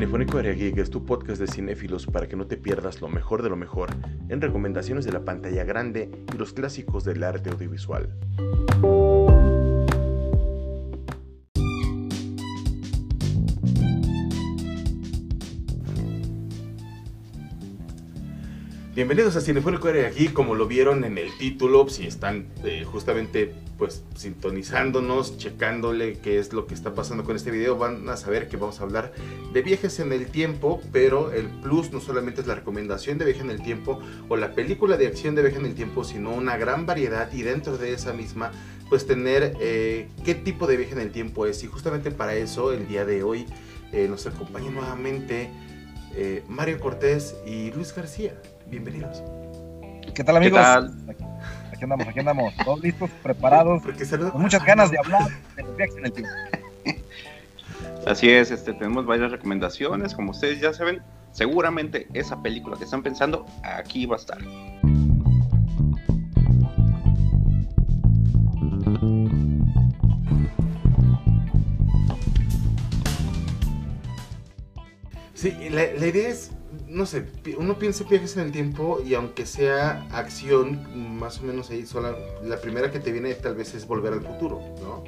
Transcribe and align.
Cinefónico 0.00 0.38
Area 0.38 0.54
Geek 0.54 0.78
es 0.78 0.88
tu 0.88 1.04
podcast 1.04 1.42
de 1.42 1.46
cinéfilos 1.46 2.06
para 2.06 2.26
que 2.26 2.34
no 2.34 2.46
te 2.46 2.56
pierdas 2.56 3.02
lo 3.02 3.08
mejor 3.08 3.42
de 3.42 3.50
lo 3.50 3.56
mejor 3.56 3.90
en 4.30 4.40
recomendaciones 4.40 5.04
de 5.04 5.12
la 5.12 5.26
pantalla 5.26 5.62
grande 5.64 6.10
y 6.32 6.38
los 6.38 6.54
clásicos 6.54 7.04
del 7.04 7.22
arte 7.22 7.50
audiovisual. 7.50 8.08
Bienvenidos 19.00 19.34
a 19.34 19.40
Cinefónico 19.40 19.88
Area 19.88 20.08
aquí, 20.08 20.28
como 20.28 20.54
lo 20.54 20.66
vieron 20.66 21.04
en 21.04 21.16
el 21.16 21.34
título, 21.38 21.88
si 21.88 22.06
están 22.06 22.48
eh, 22.64 22.84
justamente 22.84 23.54
pues 23.78 24.04
sintonizándonos, 24.14 25.38
checándole 25.38 26.18
qué 26.18 26.38
es 26.38 26.52
lo 26.52 26.66
que 26.66 26.74
está 26.74 26.92
pasando 26.92 27.24
con 27.24 27.34
este 27.34 27.50
video, 27.50 27.78
van 27.78 28.06
a 28.10 28.18
saber 28.18 28.50
que 28.50 28.58
vamos 28.58 28.78
a 28.78 28.82
hablar 28.82 29.14
de 29.54 29.62
viajes 29.62 30.00
en 30.00 30.12
el 30.12 30.26
tiempo, 30.26 30.82
pero 30.92 31.32
el 31.32 31.46
plus 31.46 31.90
no 31.92 32.00
solamente 32.02 32.42
es 32.42 32.46
la 32.46 32.56
recomendación 32.56 33.16
de 33.16 33.24
viaje 33.24 33.40
en 33.40 33.48
el 33.48 33.62
tiempo 33.62 34.00
o 34.28 34.36
la 34.36 34.52
película 34.52 34.98
de 34.98 35.06
acción 35.06 35.34
de 35.34 35.44
viaje 35.44 35.56
en 35.56 35.64
el 35.64 35.74
tiempo, 35.74 36.04
sino 36.04 36.34
una 36.34 36.58
gran 36.58 36.84
variedad 36.84 37.32
y 37.32 37.40
dentro 37.40 37.78
de 37.78 37.94
esa 37.94 38.12
misma 38.12 38.52
pues 38.90 39.06
tener 39.06 39.56
eh, 39.62 40.10
qué 40.26 40.34
tipo 40.34 40.66
de 40.66 40.76
viaje 40.76 40.92
en 40.92 41.00
el 41.00 41.10
tiempo 41.10 41.46
es 41.46 41.64
y 41.64 41.68
justamente 41.68 42.10
para 42.10 42.34
eso 42.34 42.70
el 42.74 42.86
día 42.86 43.06
de 43.06 43.22
hoy 43.22 43.46
eh, 43.92 44.08
nos 44.10 44.26
acompaña 44.26 44.70
nuevamente 44.70 45.50
Mario 46.48 46.80
Cortés 46.80 47.36
y 47.46 47.70
Luis 47.70 47.94
García. 47.94 48.34
Bienvenidos. 48.70 49.22
¿Qué 50.14 50.22
tal 50.22 50.36
amigos? 50.36 50.60
Aquí 50.60 51.82
andamos, 51.82 52.06
aquí 52.06 52.20
andamos, 52.20 52.54
todos 52.64 52.80
listos, 52.80 53.10
preparados, 53.22 53.82
con 54.30 54.40
muchas 54.40 54.64
ganas 54.64 54.92
de 54.92 54.98
hablar 54.98 55.28
de 55.56 55.62
los 55.64 55.76
viajes 55.76 55.96
en 55.96 56.06
el 56.06 56.12
tiempo. 56.12 56.32
Así 58.06 58.30
es, 58.30 58.52
este, 58.52 58.72
tenemos 58.72 59.06
varias 59.06 59.32
recomendaciones, 59.32 60.14
como 60.14 60.30
ustedes 60.30 60.60
ya 60.60 60.72
saben, 60.72 61.02
seguramente 61.32 62.06
esa 62.14 62.40
película 62.42 62.76
que 62.76 62.84
están 62.84 63.02
pensando, 63.02 63.44
aquí 63.64 64.06
va 64.06 64.16
a 64.16 64.18
estar. 64.18 64.38
Sí, 75.34 75.56
la, 75.70 75.86
la 75.98 76.06
idea 76.06 76.28
es 76.28 76.52
no 76.90 77.06
sé, 77.06 77.24
uno 77.56 77.78
piensa 77.78 78.04
viajes 78.04 78.36
en 78.36 78.42
el 78.42 78.52
tiempo 78.52 79.00
y 79.04 79.14
aunque 79.14 79.46
sea 79.46 80.08
acción, 80.10 81.18
más 81.18 81.38
o 81.38 81.44
menos 81.44 81.70
ahí 81.70 81.86
sola, 81.86 82.16
la 82.42 82.60
primera 82.60 82.90
que 82.90 82.98
te 82.98 83.12
viene 83.12 83.32
tal 83.34 83.54
vez 83.54 83.74
es 83.74 83.86
Volver 83.86 84.12
al 84.12 84.22
Futuro, 84.22 84.60
¿no? 84.82 85.04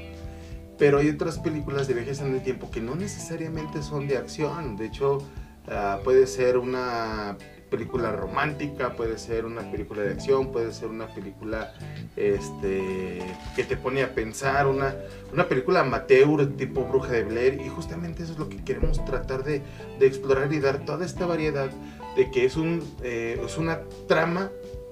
Pero 0.78 0.98
hay 0.98 1.08
otras 1.11 1.39
películas 1.39 1.89
de 1.89 1.94
viajes 1.94 2.20
en 2.20 2.34
el 2.34 2.42
tiempo 2.42 2.70
que 2.70 2.80
no 2.80 2.94
necesariamente 2.94 3.83
son 3.83 4.06
de 4.06 4.16
acción, 4.16 4.77
de 4.77 4.86
hecho 4.86 5.19
ah, 5.66 5.98
puede 6.05 6.28
ser 6.28 6.56
una 6.56 7.36
película 7.73 8.12
romántica, 8.12 8.95
puede 8.95 9.17
ser 9.19 9.47
una 9.47 9.62
película 9.70 10.03
de 10.03 10.11
acción, 10.11 10.53
puede 10.53 10.73
ser 10.73 10.89
una 10.89 11.06
película 11.06 11.73
este, 12.17 13.23
que 13.56 13.64
te 13.64 13.79
pone 13.79 14.03
a 14.03 14.14
pensar, 14.14 14.67
una, 14.67 14.95
una 15.33 15.48
película 15.48 15.81
amateur 15.81 16.55
tipo 16.59 16.84
Bruja 16.84 17.12
de 17.12 17.25
Blair, 17.25 17.61
y 17.64 17.70
justamente 17.70 18.25
eso 18.25 18.34
es 18.34 18.39
lo 18.39 18.51
que 18.51 18.62
queremos 18.62 19.03
tratar 19.06 19.42
de, 19.42 19.62
explorar 20.01 20.53
y 20.53 20.61
dar 20.61 20.84
toda 20.84 21.06
esta 21.06 21.25
variedad 21.25 21.70
de 22.14 22.31
que 22.31 22.45
es, 22.45 22.56
un, 22.56 22.84
eh, 23.03 23.41
es 23.42 23.56
una 23.56 23.81
trama, 24.07 24.51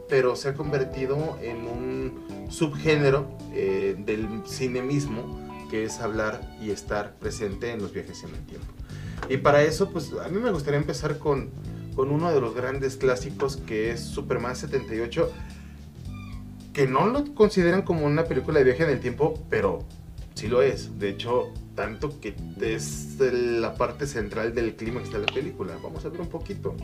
pero 0.08 0.34
se 0.34 0.48
ha 0.48 0.54
convertido 0.54 1.38
en 1.42 1.58
un 1.66 2.48
subgénero 2.48 3.28
eh, 3.52 3.94
del 3.98 4.26
cine 4.46 4.80
mismo, 4.80 5.38
que 5.70 5.84
es 5.84 6.00
hablar 6.00 6.40
y 6.62 6.70
estar 6.70 7.14
presente 7.16 7.72
en 7.72 7.82
los 7.82 7.92
viajes 7.92 8.24
en 8.24 8.30
el 8.30 8.46
tiempo. 8.46 8.72
Y 9.28 9.36
para 9.36 9.62
eso, 9.62 9.90
pues 9.90 10.12
a 10.24 10.28
mí 10.28 10.40
me 10.40 10.50
gustaría 10.50 10.80
empezar 10.80 11.18
con 11.18 11.50
con 11.94 12.10
uno 12.10 12.32
de 12.32 12.40
los 12.40 12.54
grandes 12.54 12.96
clásicos 12.96 13.56
que 13.56 13.90
es 13.90 14.00
Superman 14.00 14.56
78, 14.56 15.32
que 16.72 16.86
no 16.86 17.06
lo 17.06 17.34
consideran 17.34 17.82
como 17.82 18.06
una 18.06 18.24
película 18.24 18.58
de 18.58 18.64
viaje 18.64 18.84
en 18.84 18.90
el 18.90 19.00
tiempo, 19.00 19.34
pero 19.50 19.80
sí 20.34 20.48
lo 20.48 20.62
es. 20.62 20.98
De 20.98 21.10
hecho, 21.10 21.52
tanto 21.74 22.20
que 22.20 22.34
es 22.60 23.18
la 23.20 23.74
parte 23.74 24.06
central 24.06 24.54
del 24.54 24.76
clímax 24.76 25.12
de 25.12 25.18
la 25.18 25.26
película. 25.26 25.76
Vamos 25.82 26.04
a 26.04 26.08
ver 26.08 26.20
un 26.20 26.28
poquito. 26.28 26.74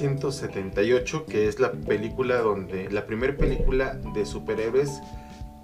1978, 0.00 1.26
que 1.26 1.48
es 1.48 1.60
la 1.60 1.72
película 1.72 2.38
donde, 2.38 2.90
la 2.90 3.06
primera 3.06 3.36
película 3.36 3.94
de 3.94 4.26
superhéroes 4.26 5.00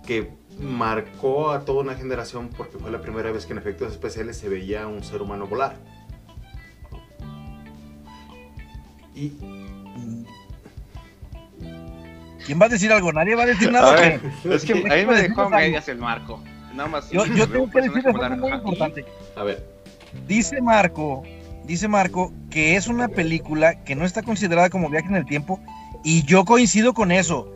que 0.06 0.30
marcó 0.58 1.50
a 1.50 1.64
toda 1.64 1.82
una 1.82 1.94
generación 1.94 2.50
porque 2.56 2.78
fue 2.78 2.90
la 2.90 3.00
primera 3.00 3.30
vez 3.32 3.46
que 3.46 3.52
en 3.52 3.58
efectos 3.58 3.92
especiales 3.92 4.36
se 4.36 4.48
veía 4.48 4.86
un 4.86 5.02
ser 5.02 5.22
humano 5.22 5.46
volar. 5.46 5.76
Y... 9.14 9.32
¿Quién 12.46 12.60
va 12.60 12.66
a 12.66 12.68
decir 12.68 12.92
algo? 12.92 13.12
Nadie 13.12 13.34
va 13.34 13.44
a 13.44 13.46
decir 13.46 13.70
nada. 13.70 14.20
es 14.44 14.64
que 14.64 14.72
ahí 14.90 15.06
me 15.06 15.22
dejó 15.22 15.48
medias 15.50 15.88
el 15.88 15.98
Marco. 15.98 16.42
Nada 16.74 16.88
más. 16.88 17.10
Yo, 17.10 17.26
yo 17.26 17.48
tengo 17.48 17.70
que 17.70 17.82
decir 17.82 18.06
algo 18.06 18.36
muy 18.36 18.52
importante. 18.52 19.04
A 19.36 19.44
ver. 19.44 19.64
Dice 20.26 20.60
Marco 20.60 21.22
dice 21.70 21.86
Marco 21.86 22.32
que 22.50 22.74
es 22.74 22.88
una 22.88 23.06
película 23.06 23.84
que 23.84 23.94
no 23.94 24.04
está 24.04 24.22
considerada 24.22 24.70
como 24.70 24.90
viaje 24.90 25.06
en 25.06 25.14
el 25.14 25.24
tiempo 25.24 25.60
y 26.02 26.24
yo 26.24 26.44
coincido 26.44 26.94
con 26.94 27.12
eso. 27.12 27.52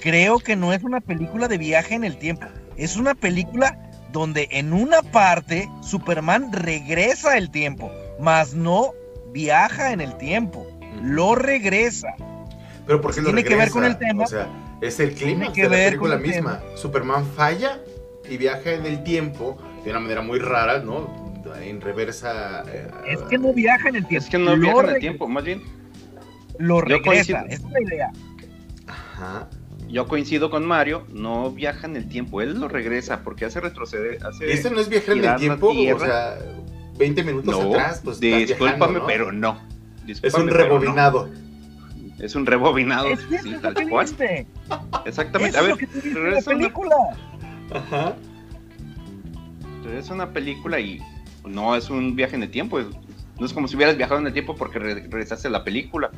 Creo 0.00 0.38
que 0.38 0.54
no 0.54 0.72
es 0.72 0.84
una 0.84 1.00
película 1.00 1.48
de 1.48 1.58
viaje 1.58 1.96
en 1.96 2.04
el 2.04 2.16
tiempo. 2.16 2.46
Es 2.76 2.96
una 2.96 3.16
película 3.16 3.76
donde 4.12 4.46
en 4.52 4.72
una 4.72 5.02
parte 5.02 5.68
Superman 5.80 6.52
regresa 6.52 7.36
el 7.36 7.50
tiempo, 7.50 7.90
mas 8.20 8.54
no 8.54 8.92
viaja 9.32 9.92
en 9.92 10.00
el 10.00 10.16
tiempo. 10.16 10.64
Lo 11.02 11.34
regresa. 11.34 12.14
Pero 12.86 13.00
porque 13.00 13.20
tiene 13.20 13.42
que 13.42 13.56
ver 13.56 13.70
con 13.70 13.84
el 13.84 13.98
tema. 13.98 14.24
O 14.24 14.28
sea, 14.28 14.48
es 14.80 15.00
el 15.00 15.12
clima 15.12 15.50
de 15.50 15.62
la 15.64 15.70
película 15.70 16.18
misma. 16.18 16.60
Superman 16.76 17.26
falla 17.34 17.80
y 18.30 18.36
viaja 18.36 18.74
en 18.74 18.86
el 18.86 19.02
tiempo 19.02 19.58
de 19.84 19.90
una 19.90 19.98
manera 19.98 20.22
muy 20.22 20.38
rara, 20.38 20.78
¿no? 20.78 21.25
En 21.54 21.80
reversa. 21.80 22.64
Eh, 22.68 22.90
es 23.06 23.20
que 23.22 23.38
no 23.38 23.52
viaja 23.52 23.88
en 23.88 23.96
el 23.96 24.06
tiempo. 24.06 24.24
Es 24.24 24.30
que 24.30 24.38
no 24.38 24.56
viaja 24.56 24.80
en 24.80 24.88
el 24.88 25.00
tiempo, 25.00 25.28
más 25.28 25.44
bien. 25.44 25.62
Lo 26.58 26.80
regresa, 26.80 27.44
es 27.48 27.62
la 27.62 27.82
idea. 27.82 28.10
Ajá. 28.86 29.48
Yo 29.88 30.08
coincido 30.08 30.50
con 30.50 30.66
Mario, 30.66 31.06
no 31.12 31.52
viaja 31.52 31.86
en 31.86 31.96
el 31.96 32.08
tiempo, 32.08 32.40
él 32.40 32.58
lo 32.58 32.66
regresa 32.66 33.22
porque 33.22 33.44
hace 33.44 33.60
retroceder. 33.60 34.24
Hace 34.26 34.52
¿Este 34.52 34.70
no 34.70 34.80
es 34.80 34.88
viajar 34.88 35.16
en 35.16 35.24
el 35.24 35.36
tiempo? 35.36 35.68
O 35.68 35.98
sea, 36.00 36.38
20 36.98 37.22
minutos 37.22 37.60
atrás, 37.60 38.00
pues. 38.02 38.18
Discúlpame, 38.20 39.00
pero 39.06 39.32
no. 39.32 39.60
es 40.06 40.34
un 40.34 40.48
rebobinado. 40.48 41.30
Es 42.18 42.34
un 42.34 42.46
rebobinado, 42.46 43.08
es 43.08 43.20
sí, 43.42 43.54
tal 43.60 43.74
cual. 43.88 44.08
Exactamente. 45.04 45.58
a 45.58 45.62
ver, 45.62 45.76
es 45.82 46.46
la 46.46 46.52
película. 46.52 46.96
Ajá. 47.72 48.16
Es 49.94 50.10
una 50.10 50.32
película 50.32 50.80
y 50.80 51.00
no 51.46 51.76
es 51.76 51.90
un 51.90 52.16
viaje 52.16 52.36
en 52.36 52.42
el 52.42 52.50
tiempo. 52.50 52.78
no 52.80 53.46
es 53.46 53.52
como 53.52 53.68
si 53.68 53.76
hubieras 53.76 53.96
viajado 53.96 54.20
en 54.20 54.26
el 54.26 54.32
tiempo 54.32 54.54
porque 54.54 54.78
regresaste 54.78 55.48
a 55.48 55.50
la 55.50 55.64
película. 55.64 56.10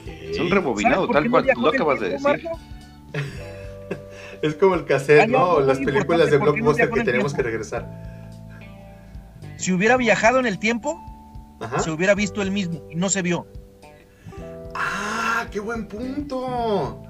Es 0.00 0.38
un 0.38 0.50
rebobinado, 0.50 1.08
tal 1.08 1.30
cual 1.30 1.46
tú 1.54 1.60
lo 1.60 1.68
acabas 1.68 2.00
de 2.00 2.10
decir. 2.10 2.48
es 4.42 4.54
como 4.54 4.74
el 4.74 4.84
cassette, 4.84 5.28
¿no? 5.28 5.60
Las 5.60 5.78
películas 5.78 6.30
de 6.30 6.38
Blockbuster 6.38 6.90
que 6.90 7.04
tenemos 7.04 7.34
que 7.34 7.42
regresar. 7.42 7.88
Si 9.56 9.72
hubiera 9.72 9.96
viajado 9.96 10.38
en 10.38 10.46
el 10.46 10.58
tiempo, 10.58 10.98
se 11.78 11.90
hubiera 11.90 12.14
visto 12.14 12.42
el 12.42 12.50
mismo 12.50 12.82
y 12.90 12.96
no 12.96 13.08
se 13.10 13.22
vio. 13.22 13.46
¡Ah! 14.74 15.46
¡Qué 15.50 15.60
buen 15.60 15.86
punto! 15.86 17.02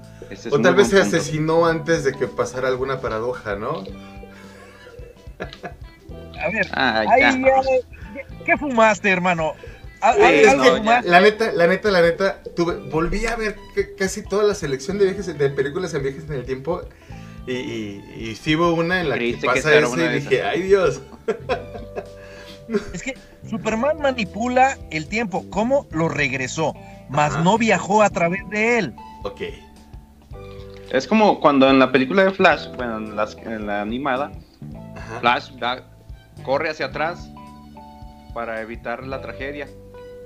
o 0.51 0.59
tal 0.61 0.75
vez 0.75 0.89
se 0.89 1.01
asesinó 1.01 1.65
antes 1.65 2.03
de 2.03 2.13
que 2.13 2.27
pasara 2.27 2.67
alguna 2.67 3.01
paradoja, 3.01 3.55
¿no? 3.55 3.83
A 6.43 6.49
ver, 6.49 6.67
ah, 6.73 7.03
¿qué 8.45 8.57
fumaste, 8.57 9.09
hermano? 9.09 9.53
La 10.01 11.21
neta, 11.21 11.51
la 11.51 11.67
neta, 11.67 11.91
la 11.91 12.01
neta, 12.01 12.41
tuve, 12.55 12.75
volví 12.89 13.25
a 13.27 13.35
ver 13.35 13.55
casi 13.97 14.23
toda 14.23 14.43
la 14.43 14.55
selección 14.55 14.97
de 14.97 15.05
viajes, 15.05 15.37
de 15.37 15.49
películas 15.49 15.93
en 15.93 16.03
viajes 16.03 16.23
en 16.27 16.33
el 16.33 16.45
tiempo. 16.45 16.81
Y, 17.47 17.53
y, 17.53 18.37
sí 18.39 18.55
hubo 18.55 18.73
una 18.73 19.01
en 19.01 19.09
la 19.09 19.17
que 19.17 19.37
pasa 19.43 19.75
eso 19.75 19.99
y 19.99 20.07
dije, 20.19 20.43
¡ay 20.43 20.61
Dios! 20.63 21.01
Es 22.93 23.03
que 23.03 23.17
Superman 23.49 23.99
manipula 23.99 24.77
el 24.91 25.07
tiempo. 25.07 25.45
¿Cómo 25.49 25.87
lo 25.91 26.07
regresó? 26.07 26.73
mas 27.11 27.37
no 27.43 27.57
viajó 27.57 28.01
a 28.01 28.09
través 28.09 28.49
de 28.49 28.79
él. 28.79 28.95
Ok. 29.23 29.41
Es 30.91 31.07
como 31.07 31.39
cuando 31.39 31.69
en 31.69 31.79
la 31.79 31.91
película 31.91 32.23
de 32.23 32.31
Flash, 32.31 32.67
bueno, 32.75 32.97
en, 32.97 33.67
la 33.67 33.81
animada, 33.81 34.31
Flash 35.19 35.51
corre 36.43 36.69
hacia 36.69 36.87
atrás 36.87 37.29
para 38.33 38.61
evitar 38.61 39.05
la 39.05 39.21
tragedia. 39.21 39.67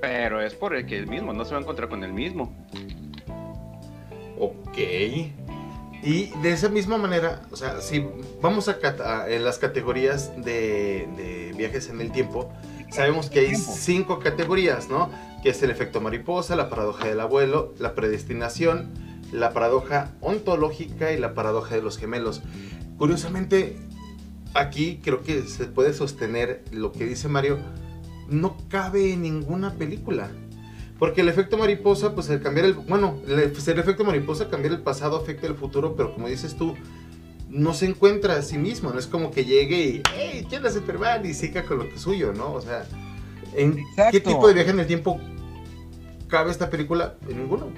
Pero 0.00 0.40
es 0.40 0.54
por 0.54 0.74
el 0.74 0.86
que 0.86 0.98
él 0.98 1.06
mismo, 1.06 1.32
no 1.32 1.44
se 1.44 1.52
va 1.52 1.58
a 1.58 1.62
encontrar 1.62 1.88
con 1.88 2.04
él 2.04 2.12
mismo. 2.12 2.54
Ok. 4.38 4.78
Y 6.02 6.26
de 6.42 6.52
esa 6.52 6.68
misma 6.68 6.98
manera, 6.98 7.42
o 7.50 7.56
sea, 7.56 7.80
si 7.80 8.06
vamos 8.40 8.68
a, 8.68 8.76
en 9.28 9.44
las 9.44 9.58
categorías 9.58 10.32
de, 10.36 11.52
viajes 11.56 11.88
en 11.88 12.00
el 12.00 12.12
tiempo, 12.12 12.52
sabemos 12.90 13.30
que 13.30 13.40
hay 13.40 13.56
cinco 13.56 14.20
categorías, 14.20 14.88
¿no? 14.88 15.10
Que 15.42 15.48
es 15.50 15.62
el 15.62 15.70
efecto 15.70 16.00
mariposa, 16.00 16.54
la 16.54 16.68
paradoja 16.68 17.08
del 17.08 17.18
abuelo, 17.20 17.74
la 17.78 17.94
predestinación, 17.94 18.92
la 19.32 19.52
paradoja 19.52 20.12
ontológica 20.20 21.12
y 21.12 21.18
la 21.18 21.34
paradoja 21.34 21.74
de 21.74 21.82
los 21.82 21.98
gemelos. 21.98 22.42
Curiosamente, 22.98 23.76
aquí 24.56 25.00
creo 25.02 25.22
que 25.22 25.42
se 25.42 25.66
puede 25.66 25.92
sostener 25.92 26.64
lo 26.72 26.92
que 26.92 27.06
dice 27.06 27.28
Mario, 27.28 27.58
no 28.28 28.56
cabe 28.68 29.12
en 29.12 29.22
ninguna 29.22 29.74
película. 29.74 30.30
Porque 30.98 31.20
el 31.20 31.28
efecto 31.28 31.58
mariposa, 31.58 32.14
pues 32.14 32.30
el 32.30 32.40
cambiar 32.40 32.66
el. 32.66 32.72
Bueno, 32.74 33.20
el, 33.28 33.50
pues, 33.50 33.68
el, 33.68 33.78
efecto 33.78 34.04
mariposa, 34.04 34.48
cambiar 34.48 34.72
el 34.72 34.80
pasado 34.80 35.16
afecta 35.16 35.46
el 35.46 35.54
futuro, 35.54 35.94
pero 35.94 36.14
como 36.14 36.26
dices 36.26 36.56
tú, 36.56 36.74
no 37.50 37.74
se 37.74 37.86
encuentra 37.86 38.36
a 38.36 38.42
sí 38.42 38.56
mismo. 38.56 38.90
No 38.90 38.98
es 38.98 39.06
como 39.06 39.30
que 39.30 39.44
llegue 39.44 39.80
y. 39.80 40.02
¡Hey! 40.14 40.46
¿Quién 40.48 40.62
la 40.62 40.70
Superman? 40.70 41.26
Y 41.26 41.34
siga 41.34 41.64
con 41.64 41.78
lo 41.78 41.84
que 41.84 41.96
es 41.96 42.00
suyo, 42.00 42.32
¿no? 42.32 42.54
O 42.54 42.62
sea, 42.62 42.86
¿en 43.54 43.84
qué 44.10 44.20
tipo 44.20 44.48
de 44.48 44.54
viaje 44.54 44.70
en 44.70 44.80
el 44.80 44.86
tiempo 44.86 45.20
cabe 46.28 46.50
esta 46.50 46.70
película? 46.70 47.16
En 47.28 47.38
ninguno. 47.38 47.70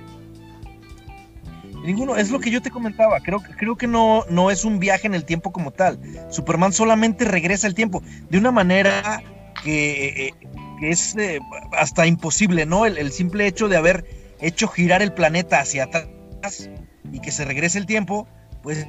Ninguno, 1.85 2.17
es 2.17 2.31
lo 2.31 2.41
que 2.41 2.51
yo 2.51 2.61
te 2.61 2.71
comentaba. 2.71 3.21
Creo, 3.21 3.41
creo 3.41 3.77
que 3.77 3.87
no, 3.87 4.25
no 4.31 4.51
es 4.51 4.65
un 4.65 4.79
viaje 4.79 5.07
en 5.07 5.15
el 5.15 5.25
tiempo 5.25 5.53
como 5.53 5.71
tal. 5.71 5.99
Superman 6.31 6.73
solamente 6.73 7.25
regresa 7.25 7.67
el 7.67 7.75
tiempo 7.75 8.03
de 8.29 8.39
una 8.39 8.51
manera 8.51 9.23
que, 9.63 10.29
eh, 10.29 10.35
es 10.83 11.17
eh, 11.17 11.41
hasta 11.73 12.07
imposible, 12.07 12.67
¿no? 12.67 12.87
El, 12.87 13.13
simple 13.13 13.47
hecho 13.47 13.69
de 13.69 13.77
haber 13.77 14.05
hecho 14.41 14.69
girar 14.69 15.03
el 15.03 15.13
planeta 15.13 15.61
hacia 15.61 15.85
atrás 15.85 16.71
y 17.13 17.21
que 17.21 17.33
se 17.33 17.45
regrese 17.45 17.79
el 17.79 17.87
tiempo, 17.87 18.29
pues 18.63 18.87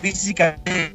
físicamente, 0.00 0.92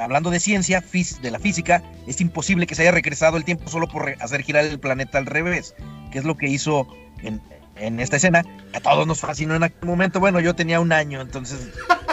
hablando 0.00 0.30
de 0.30 0.40
ciencia, 0.40 0.82
de 1.22 1.30
la 1.30 1.38
física, 1.38 1.82
es 2.06 2.20
imposible 2.20 2.66
que 2.66 2.74
se 2.74 2.82
haya 2.82 2.90
regresado 2.90 3.36
el 3.36 3.44
tiempo 3.44 3.68
solo 3.68 3.86
por 3.88 4.16
hacer 4.20 4.42
girar 4.42 4.64
el 4.64 4.80
planeta 4.80 5.18
al 5.18 5.26
revés, 5.26 5.74
que 6.10 6.18
es 6.18 6.24
lo 6.24 6.36
que 6.36 6.48
hizo 6.48 6.88
en, 7.22 7.40
en 7.76 8.00
esta 8.00 8.16
escena. 8.16 8.44
A 8.74 8.80
todos 8.80 9.06
nos 9.06 9.20
fascinó 9.20 9.54
en 9.54 9.64
aquel 9.64 9.88
momento. 9.88 10.20
Bueno, 10.20 10.40
yo 10.40 10.54
tenía 10.54 10.80
un 10.80 10.92
año, 10.92 11.20
entonces 11.20 11.70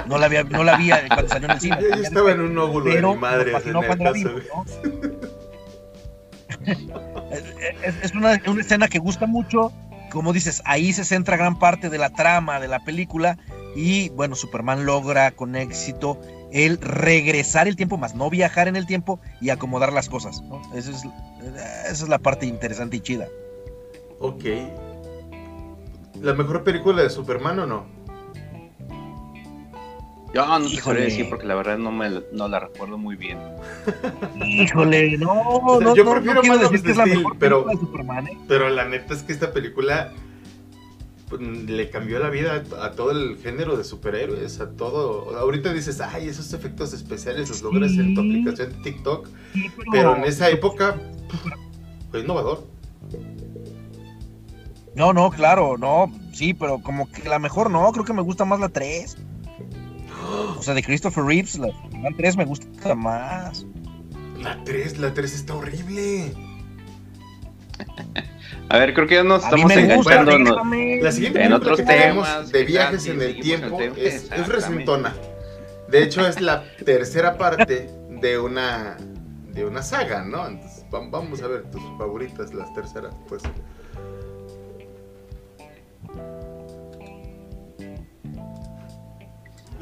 no 0.07 0.17
la 0.17 0.25
había, 0.25 0.43
no 0.43 0.63
la 0.63 0.77
vi 0.77 0.89
cuando 1.07 1.27
salió 1.27 1.47
en 1.47 1.51
el 1.51 1.61
cine. 1.61 1.77
Yo 1.95 2.03
estaba 2.03 2.31
en 2.31 2.41
un 2.41 2.57
óvulo 2.57 2.85
de 2.93 3.01
mi 3.01 3.15
madre. 3.15 3.53
es, 8.03 8.13
una, 8.13 8.33
escena 8.33 8.87
que 8.87 8.99
gusta 8.99 9.25
mucho. 9.27 9.71
Como 10.11 10.33
dices, 10.33 10.61
ahí 10.65 10.91
se 10.91 11.05
centra 11.05 11.37
gran 11.37 11.59
parte 11.59 11.89
de 11.89 11.99
la 11.99 12.09
trama 12.09 12.59
de 12.59 12.67
la 12.67 12.79
película. 12.79 13.37
Y 13.75 14.09
bueno, 14.09 14.35
Superman 14.35 14.85
logra 14.85 15.31
con 15.31 15.55
éxito 15.55 16.19
el 16.51 16.81
regresar 16.81 17.67
el 17.67 17.75
tiempo, 17.75 17.97
más 17.97 18.15
no 18.15 18.27
viajar 18.31 18.67
en 18.67 18.75
el 18.75 18.87
tiempo 18.87 19.19
y 19.39 19.51
acomodar 19.51 19.93
las 19.93 20.09
cosas. 20.09 20.41
Esa, 20.73 20.89
es, 20.89 21.05
esa 21.85 21.91
es 21.91 22.09
la 22.09 22.17
parte 22.17 22.47
interesante 22.47 22.97
y 22.97 23.01
chida. 23.01 23.27
Ok. 24.19 24.45
¿La 26.21 26.33
mejor 26.33 26.63
película 26.63 27.03
de 27.03 27.09
Superman 27.09 27.59
o 27.59 27.65
no? 27.65 27.99
Yo 30.33 30.45
no 30.45 30.69
te 30.69 30.75
sabría 30.77 31.05
decir 31.05 31.27
porque 31.27 31.47
la 31.47 31.55
verdad 31.55 31.77
no, 31.77 31.91
me, 31.91 32.21
no 32.31 32.47
la 32.47 32.59
recuerdo 32.59 32.97
muy 32.97 33.15
bien. 33.15 33.39
Híjole, 34.35 35.17
no, 35.17 35.79
no 35.81 35.95
Yo 35.95 36.09
prefiero 36.09 36.43
más 36.43 36.59
decir 36.59 36.83
que 36.83 36.91
es 36.91 36.97
la 36.97 37.05
mejor 37.05 37.37
pero, 37.39 37.63
de 37.63 37.77
Superman, 37.77 38.27
¿eh? 38.27 38.37
pero 38.47 38.69
la 38.69 38.85
neta 38.85 39.15
es 39.15 39.23
que 39.23 39.33
esta 39.33 39.51
película 39.51 40.13
pues, 41.29 41.41
le 41.41 41.89
cambió 41.89 42.19
la 42.19 42.29
vida 42.29 42.63
a, 42.79 42.91
todo 42.91 43.11
el 43.11 43.37
género 43.37 43.75
de 43.75 43.83
superhéroes, 43.83 44.59
a 44.59 44.69
todo. 44.71 45.35
Ahorita 45.35 45.73
dices, 45.73 45.99
ay, 45.99 46.27
esos 46.27 46.53
efectos 46.53 46.93
especiales 46.93 47.49
los 47.49 47.63
logras 47.63 47.91
en 47.93 48.13
tu 48.13 48.21
aplicación 48.21 48.69
de 48.71 48.77
TikTok, 48.83 49.27
pero... 49.91 50.15
en 50.15 50.25
esa 50.25 50.49
época 50.49 50.95
fue 52.11 52.19
innovador. 52.19 52.67
No, 54.95 55.13
no, 55.13 55.29
claro, 55.29 55.77
no, 55.77 56.11
sí, 56.33 56.53
pero 56.53 56.79
como 56.79 57.09
que 57.11 57.27
la 57.29 57.39
mejor 57.39 57.69
no, 57.69 57.91
creo 57.91 58.05
que 58.05 58.13
me 58.13 58.21
gusta 58.21 58.45
más 58.45 58.59
la 58.59 58.69
3. 58.69 59.17
O 60.57 60.61
sea, 60.61 60.73
de 60.73 60.83
Christopher 60.83 61.23
Reeves, 61.23 61.57
la, 61.57 61.69
3 62.15 62.37
me 62.37 62.45
gusta 62.45 62.95
más. 62.95 63.65
La 64.39 64.61
3, 64.63 64.97
la 64.99 65.13
3 65.13 65.33
está 65.33 65.55
horrible. 65.55 66.33
A 68.69 68.77
ver, 68.77 68.93
creo 68.93 69.07
que 69.07 69.15
ya 69.15 69.23
nos 69.23 69.43
estamos 69.43 69.71
enganchando 69.71 70.37
la 71.01 71.11
siguiente 71.11 71.43
en 71.43 71.53
otros 71.53 71.83
temas 71.83 72.51
de 72.51 72.63
viajes 72.65 73.07
en 73.07 73.21
el 73.21 73.39
tiempo 73.39 73.79
es, 73.81 74.29
es. 74.29 74.29
De 75.89 76.03
hecho, 76.03 76.27
es 76.27 76.39
la 76.39 76.63
tercera 76.85 77.37
parte 77.37 77.89
de 78.09 78.37
una 78.37 78.97
de 79.47 79.65
una 79.65 79.81
saga, 79.81 80.23
¿no? 80.23 80.45
Entonces, 80.47 80.85
vamos 80.91 81.41
a 81.41 81.47
ver 81.47 81.63
tus 81.71 81.81
favoritas, 81.97 82.53
las 82.53 82.71
terceras, 82.73 83.15
pues. 83.27 83.41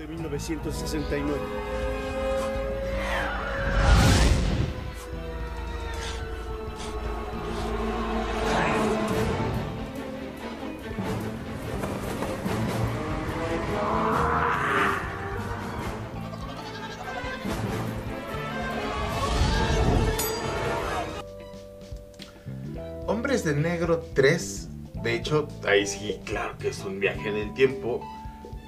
1969. 0.08 1.38
Hombres 23.06 23.44
de 23.44 23.56
Negro 23.56 24.06
3, 24.14 24.70
de 25.04 25.16
hecho, 25.16 25.48
ahí 25.66 25.86
sí, 25.88 26.20
claro 26.26 26.58
que 26.58 26.70
es 26.70 26.80
un 26.84 27.00
viaje 27.00 27.30
en 27.30 27.36
el 27.36 27.54
tiempo 27.54 28.02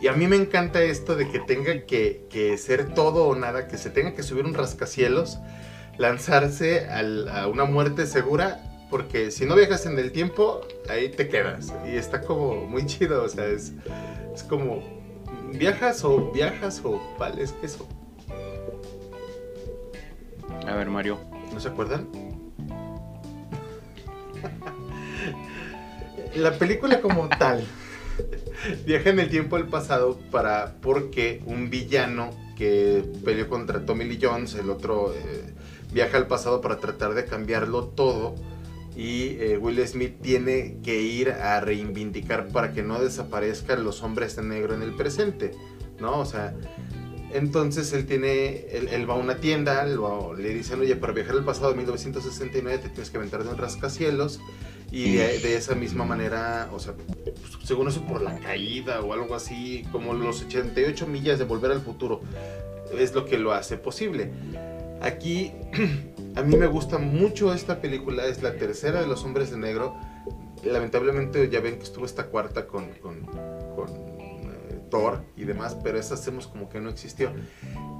y 0.01 0.07
a 0.07 0.13
mí 0.13 0.27
me 0.27 0.37
encanta 0.37 0.81
esto 0.81 1.15
de 1.15 1.29
que 1.29 1.39
tenga 1.39 1.85
que, 1.85 2.55
ser 2.57 2.93
todo 2.93 3.25
o 3.25 3.35
nada, 3.35 3.67
que 3.67 3.77
se 3.77 3.89
tenga 3.89 4.13
que 4.13 4.23
subir 4.23 4.45
un 4.45 4.53
rascacielos, 4.53 5.39
lanzarse 5.97 6.87
a 6.89 7.47
una 7.47 7.65
muerte 7.65 8.05
segura, 8.05 8.63
porque 8.89 9.31
si 9.31 9.45
no 9.45 9.55
viajas 9.55 9.85
en 9.85 9.99
el 9.99 10.11
tiempo, 10.11 10.61
ahí 10.89 11.09
te 11.09 11.27
quedas. 11.27 11.73
Y 11.85 11.97
está 11.97 12.21
como 12.21 12.65
muy 12.65 12.85
chido, 12.85 13.23
o 13.23 13.29
sea, 13.29 13.45
es, 13.45 13.73
es 14.33 14.43
como, 14.43 14.81
¿viajas 15.53 16.03
o 16.05 16.31
viajas 16.31 16.81
o 16.83 17.01
vales 17.19 17.53
eso? 17.61 17.87
A 20.65 20.75
ver, 20.75 20.89
Mario. 20.89 21.19
¿No 21.53 21.59
se 21.59 21.67
acuerdan? 21.67 22.07
La 26.35 26.53
película 26.53 27.01
como 27.01 27.27
tal 27.27 27.65
viaja 28.85 29.09
en 29.09 29.19
el 29.19 29.29
tiempo 29.29 29.57
del 29.57 29.67
pasado 29.67 30.19
para 30.31 30.75
porque 30.81 31.41
un 31.45 31.69
villano 31.69 32.31
que 32.57 33.03
peleó 33.23 33.47
contra 33.47 33.85
Tommy 33.85 34.05
Lee 34.05 34.19
Jones, 34.21 34.55
el 34.55 34.69
otro 34.69 35.13
eh, 35.13 35.53
viaja 35.93 36.17
al 36.17 36.27
pasado 36.27 36.61
para 36.61 36.77
tratar 36.77 37.13
de 37.13 37.25
cambiarlo 37.25 37.85
todo 37.85 38.35
y 38.95 39.37
eh, 39.39 39.57
Will 39.57 39.85
Smith 39.87 40.21
tiene 40.21 40.77
que 40.83 41.01
ir 41.01 41.31
a 41.31 41.61
reivindicar 41.61 42.49
para 42.49 42.73
que 42.73 42.83
no 42.83 42.99
desaparezcan 42.99 43.83
los 43.83 44.03
hombres 44.03 44.35
de 44.35 44.43
negro 44.43 44.73
en 44.73 44.81
el 44.81 44.93
presente, 44.93 45.51
¿no? 45.99 46.19
O 46.19 46.25
sea, 46.25 46.53
entonces 47.33 47.93
él 47.93 48.05
tiene, 48.05 48.65
él, 48.71 49.09
va 49.09 49.13
a 49.13 49.17
una 49.17 49.38
tienda, 49.38 49.86
le 49.86 50.50
dicen, 50.50 50.79
oye, 50.79 50.95
para 50.95 51.13
viajar 51.13 51.36
al 51.36 51.45
pasado 51.45 51.69
de 51.69 51.77
1969 51.77 52.79
te 52.79 52.89
tienes 52.89 53.09
que 53.09 53.17
aventar 53.17 53.43
de 53.43 53.50
un 53.50 53.57
rascacielos 53.57 54.39
y 54.91 55.17
de, 55.17 55.55
esa 55.55 55.75
misma 55.75 56.03
manera, 56.03 56.69
o 56.74 56.79
sea, 56.79 56.95
según 57.63 57.88
eso 57.88 58.01
por 58.05 58.21
la 58.21 58.39
caída 58.39 59.01
o 59.01 59.13
algo 59.13 59.36
así, 59.36 59.86
como 59.91 60.13
los 60.13 60.41
88 60.41 61.05
millas 61.05 61.38
de 61.38 61.45
volver 61.45 61.71
al 61.71 61.81
futuro, 61.81 62.21
es 62.98 63.13
lo 63.13 63.25
que 63.25 63.38
lo 63.38 63.53
hace 63.53 63.77
posible. 63.77 64.31
Aquí, 65.01 65.51
a 66.36 66.41
mí 66.41 66.57
me 66.57 66.65
gusta 66.65 66.98
mucho 66.98 67.53
esta 67.53 67.81
película, 67.81 68.25
es 68.25 68.41
la 68.41 68.55
tercera 68.55 69.01
de 69.01 69.07
Los 69.07 69.24
Hombres 69.24 69.51
de 69.51 69.57
Negro. 69.57 69.95
Lamentablemente 70.63 71.48
ya 71.50 71.59
ven 71.59 71.77
que 71.77 71.83
estuvo 71.83 72.05
esta 72.05 72.25
cuarta 72.25 72.65
con, 72.65 72.89
con, 73.01 73.21
con 73.75 74.08
Thor 74.89 75.24
y 75.36 75.46
demás, 75.46 75.77
pero 75.84 76.00
esa 76.00 76.15
hacemos 76.15 76.48
como 76.48 76.69
que 76.69 76.79
no 76.79 76.89
existió. 76.89 77.31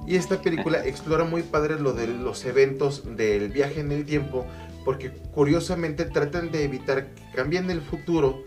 Y 0.06 0.16
esta 0.16 0.40
película 0.40 0.84
explora 0.86 1.24
muy 1.24 1.42
padre 1.42 1.78
lo 1.78 1.92
de 1.92 2.06
los 2.06 2.44
eventos 2.44 3.16
del 3.16 3.48
viaje 3.50 3.80
en 3.80 3.92
el 3.92 4.04
tiempo 4.04 4.46
porque 4.84 5.10
curiosamente 5.10 6.04
tratan 6.04 6.50
de 6.50 6.64
evitar 6.64 7.14
que 7.14 7.22
cambien 7.34 7.70
el 7.70 7.82
futuro 7.82 8.44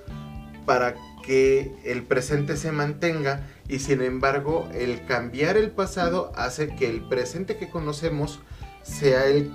para 0.66 0.96
que 1.26 1.72
el 1.84 2.04
presente 2.04 2.58
se 2.58 2.72
mantenga 2.72 3.48
y 3.68 3.80
sin 3.80 4.02
embargo 4.02 4.68
el 4.74 5.06
cambiar 5.06 5.58
el 5.58 5.72
pasado 5.72 6.32
hace 6.36 6.76
que 6.76 6.90
el 6.90 7.08
presente 7.08 7.58
que 7.58 7.70
conocemos 7.70 8.42
sea 8.82 9.26
el 9.28 9.52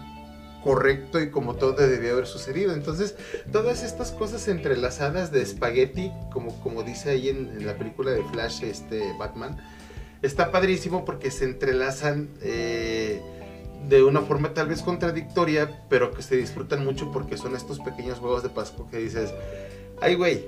correcto 0.62 1.20
y 1.20 1.30
como 1.30 1.54
todo 1.54 1.74
debió 1.74 2.12
haber 2.12 2.26
sucedido. 2.26 2.72
Entonces, 2.72 3.16
todas 3.52 3.82
estas 3.82 4.12
cosas 4.12 4.48
entrelazadas 4.48 5.30
de 5.32 5.42
espagueti, 5.42 6.12
como, 6.32 6.58
como 6.60 6.82
dice 6.82 7.10
ahí 7.10 7.28
en, 7.28 7.66
la 7.66 7.76
película 7.76 8.10
de 8.10 8.22
Flash, 8.24 8.62
este 8.64 9.12
Batman, 9.18 9.56
está 10.22 10.50
padrísimo 10.50 11.04
porque 11.04 11.30
se 11.30 11.44
entrelazan 11.44 12.28
eh, 12.42 13.20
de 13.88 14.02
una 14.02 14.22
forma 14.22 14.54
tal 14.54 14.68
vez 14.68 14.82
contradictoria, 14.82 15.84
pero 15.88 16.12
que 16.12 16.22
se 16.22 16.36
disfrutan 16.36 16.84
mucho 16.84 17.12
porque 17.12 17.36
son 17.36 17.54
estos 17.54 17.78
pequeños 17.80 18.18
juegos 18.18 18.42
de 18.42 18.48
Pascua 18.48 18.86
que 18.90 18.98
dices, 18.98 19.32
ay 20.00 20.14
güey, 20.16 20.44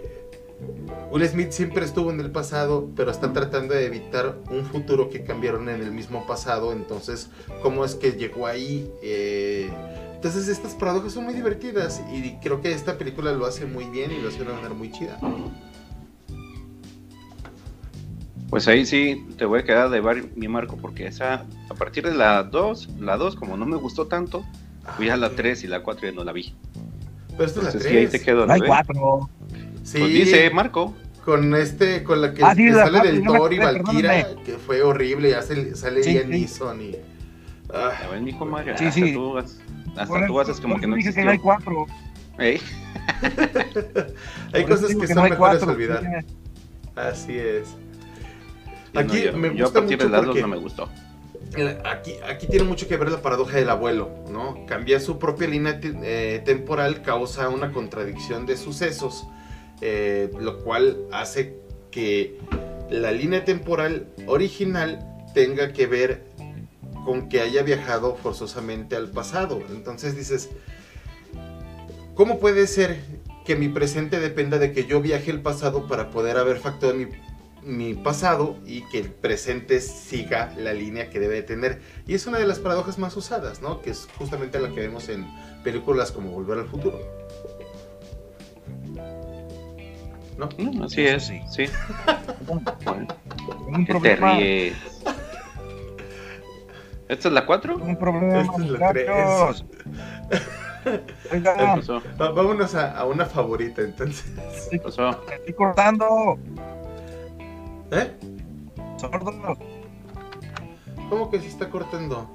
Will 1.10 1.26
Smith 1.28 1.50
siempre 1.50 1.84
estuvo 1.84 2.10
en 2.10 2.20
el 2.20 2.30
pasado, 2.30 2.88
pero 2.94 3.10
está 3.10 3.32
tratando 3.32 3.74
de 3.74 3.86
evitar 3.86 4.36
un 4.50 4.64
futuro 4.64 5.10
que 5.10 5.24
cambiaron 5.24 5.68
en 5.68 5.82
el 5.82 5.90
mismo 5.90 6.26
pasado. 6.26 6.72
Entonces, 6.72 7.30
¿cómo 7.62 7.84
es 7.84 7.94
que 7.94 8.12
llegó 8.12 8.46
ahí? 8.46 8.90
Eh, 9.02 9.70
entonces, 10.14 10.48
estas 10.48 10.74
paradojas 10.74 11.12
son 11.12 11.24
muy 11.24 11.34
divertidas 11.34 12.02
y 12.12 12.36
creo 12.42 12.60
que 12.60 12.72
esta 12.72 12.98
película 12.98 13.32
lo 13.32 13.46
hace 13.46 13.66
muy 13.66 13.86
bien 13.86 14.12
y 14.12 14.20
lo 14.20 14.28
hace 14.28 14.38
de 14.38 14.44
una 14.44 14.54
manera 14.54 14.74
muy 14.74 14.92
chida. 14.92 15.18
Pues 18.50 18.68
ahí 18.68 18.84
sí 18.84 19.26
te 19.38 19.44
voy 19.44 19.60
a 19.60 19.64
quedar 19.64 19.90
de 19.90 20.28
mi 20.34 20.48
marco 20.48 20.76
porque 20.76 21.06
esa 21.06 21.46
a 21.68 21.74
partir 21.74 22.04
de 22.04 22.14
la 22.14 22.42
2, 22.42 22.96
la 22.98 23.16
2 23.16 23.36
como 23.36 23.56
no 23.56 23.64
me 23.64 23.76
gustó 23.76 24.08
tanto, 24.08 24.44
fui 24.96 25.08
a 25.08 25.16
la 25.16 25.30
3 25.30 25.64
y 25.64 25.66
la 25.68 25.82
4 25.82 26.08
ya 26.08 26.14
no 26.14 26.24
la 26.24 26.32
vi. 26.32 26.54
Pero 27.30 27.44
esto 27.44 27.60
es 27.60 27.66
la 27.66 27.70
3. 27.72 27.84
Sí, 27.84 27.96
ahí 27.96 28.06
te 28.08 28.20
quedo. 28.20 28.46
La 28.46 28.58
4. 28.58 29.30
Sí, 29.90 29.98
pues 29.98 30.12
dice 30.12 30.50
Marco. 30.50 30.94
Con 31.24 31.54
este, 31.54 32.02
con 32.02 32.22
la 32.22 32.32
que, 32.32 32.42
ah, 32.42 32.54
sale 32.54 33.00
del 33.00 33.22
Thor 33.24 33.52
y 33.52 33.58
Valkyra, 33.58 34.36
que 34.44 34.52
fue 34.52 34.82
horrible, 34.82 35.30
ya 35.30 35.42
sale 35.42 36.02
sí, 36.02 36.14
Ian 36.14 36.30
Neeson 36.30 36.80
y. 36.80 36.96
Ah. 37.72 37.92
Hijo 38.24 38.46
Mario, 38.46 38.76
sí, 38.78 38.90
sí. 38.90 39.12
tú, 39.12 39.36
hasta 39.36 40.26
tú 40.26 40.40
haces 40.40 40.60
como 40.60 40.78
que 40.78 40.86
no 40.86 40.96
dije 40.96 41.12
que 41.12 41.24
no 41.24 41.32
hay 41.32 41.38
cuatro. 41.38 41.86
¿Eh? 42.38 42.58
hay 44.52 44.64
cosas 44.64 44.94
que, 44.94 45.06
son 45.08 45.28
mejores 45.28 45.62
olvidar. 45.62 46.24
Así 46.94 47.36
es. 47.36 47.76
Aquí 48.94 49.24
yo, 49.24 49.36
me 49.36 49.50
gusta 49.50 49.80
a 49.80 49.82
partir 49.82 49.98
mucho 49.98 50.10
de 50.10 50.26
porque... 50.26 50.40
no 50.40 50.48
me 50.48 50.56
gustó. 50.56 50.88
Aquí, 51.84 52.14
aquí 52.28 52.46
tiene 52.46 52.64
mucho 52.64 52.86
que 52.86 52.96
ver 52.96 53.10
la 53.10 53.20
paradoja 53.20 53.56
del 53.56 53.70
abuelo, 53.70 54.10
¿no? 54.30 54.64
Cambiar 54.66 55.00
su 55.00 55.18
propia 55.18 55.48
línea 55.48 55.80
eh, 55.82 56.42
temporal 56.44 57.02
causa 57.02 57.48
una 57.48 57.72
contradicción 57.72 58.46
de 58.46 58.56
sucesos, 58.56 59.26
eh, 59.80 60.30
lo 60.38 60.62
cual 60.62 61.06
hace 61.12 61.56
que 61.90 62.38
la 62.90 63.12
línea 63.12 63.44
temporal 63.44 64.08
original 64.26 64.98
tenga 65.34 65.72
que 65.72 65.86
ver 65.86 66.24
con 67.04 67.28
que 67.28 67.40
haya 67.40 67.62
viajado 67.62 68.16
forzosamente 68.16 68.96
al 68.96 69.10
pasado. 69.10 69.62
Entonces 69.70 70.16
dices, 70.16 70.50
¿cómo 72.14 72.38
puede 72.38 72.66
ser 72.66 72.98
que 73.44 73.56
mi 73.56 73.68
presente 73.68 74.20
dependa 74.20 74.58
de 74.58 74.72
que 74.72 74.84
yo 74.86 75.00
viaje 75.00 75.30
al 75.30 75.40
pasado 75.40 75.88
para 75.88 76.10
poder 76.10 76.36
haber 76.36 76.58
factorado 76.58 76.98
mi 76.98 77.06
mi 77.62 77.94
pasado 77.94 78.56
y 78.66 78.82
que 78.88 78.98
el 78.98 79.10
presente 79.10 79.80
siga 79.80 80.54
la 80.56 80.72
línea 80.72 81.10
que 81.10 81.20
debe 81.20 81.42
tener. 81.42 81.80
Y 82.06 82.14
es 82.14 82.26
una 82.26 82.38
de 82.38 82.46
las 82.46 82.58
paradojas 82.58 82.98
más 82.98 83.16
usadas, 83.16 83.60
¿no? 83.60 83.82
Que 83.82 83.90
es 83.90 84.08
justamente 84.18 84.58
la 84.58 84.70
que 84.70 84.80
vemos 84.80 85.08
en 85.08 85.26
películas 85.62 86.12
como 86.12 86.30
Volver 86.30 86.58
al 86.58 86.68
Futuro. 86.68 87.19
¿No? 90.40 90.48
Mm, 90.56 90.84
así 90.84 91.06
es, 91.06 91.26
sí. 91.26 91.38
sí. 91.50 91.66
¿Qué 93.86 93.94
te 94.00 94.16
ríes? 94.16 94.74
¿Esta 97.08 97.28
es 97.28 97.34
la 97.34 97.44
4? 97.44 97.76
Un 97.76 97.96
problema. 97.96 98.40
Esta 98.40 98.64
es 98.64 98.70
la 98.70 98.88
3. 98.88 99.64
Vámonos 102.16 102.74
a, 102.74 102.96
a, 102.96 103.04
una 103.04 103.26
favorita 103.26 103.82
entonces. 103.82 104.32
¿Qué 104.70 104.78
pasó? 104.78 105.10
Estoy 105.30 105.52
cortando. 105.52 106.38
¿Eh? 107.90 108.10
Sordo. 108.96 109.58
¿Cómo 111.10 111.30
que 111.30 111.38
se 111.38 111.48
está 111.48 111.68
cortando? 111.68 112.30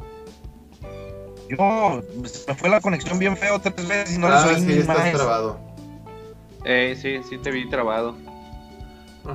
Yo, 1.50 2.04
me 2.48 2.56
fue 2.56 2.70
la 2.70 2.82
conexión 2.82 3.18
bien 3.18 3.36
feo 3.36 3.60
tres 3.60 3.88
veces 3.88 4.16
y 4.16 4.20
no 4.20 4.28
ah, 4.28 4.46
le 4.48 4.60
sí, 4.60 4.80
estás 4.80 5.12
trabado. 5.12 5.64
Eh, 6.65 6.98
sí, 7.00 7.22
sí 7.29 7.38
te 7.38 7.51
vi 7.51 7.69
trabado. 7.69 8.17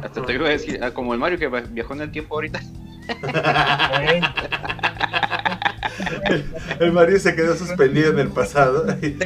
Hasta 0.02 0.22
te 0.22 0.34
iba 0.34 0.46
a 0.46 0.50
decir, 0.50 0.78
ah, 0.82 0.90
como 0.92 1.14
el 1.14 1.20
Mario 1.20 1.38
que 1.38 1.49
viajó 1.49 1.94
en 1.94 2.02
el 2.02 2.10
tiempo 2.10 2.34
ahorita. 2.34 2.60
el, 6.80 6.92
Mario 6.92 7.18
se 7.18 7.34
quedó 7.34 7.56
suspendido 7.56 8.12
en 8.12 8.18
el 8.20 8.28
pasado. 8.28 8.87
sí. 9.00 9.18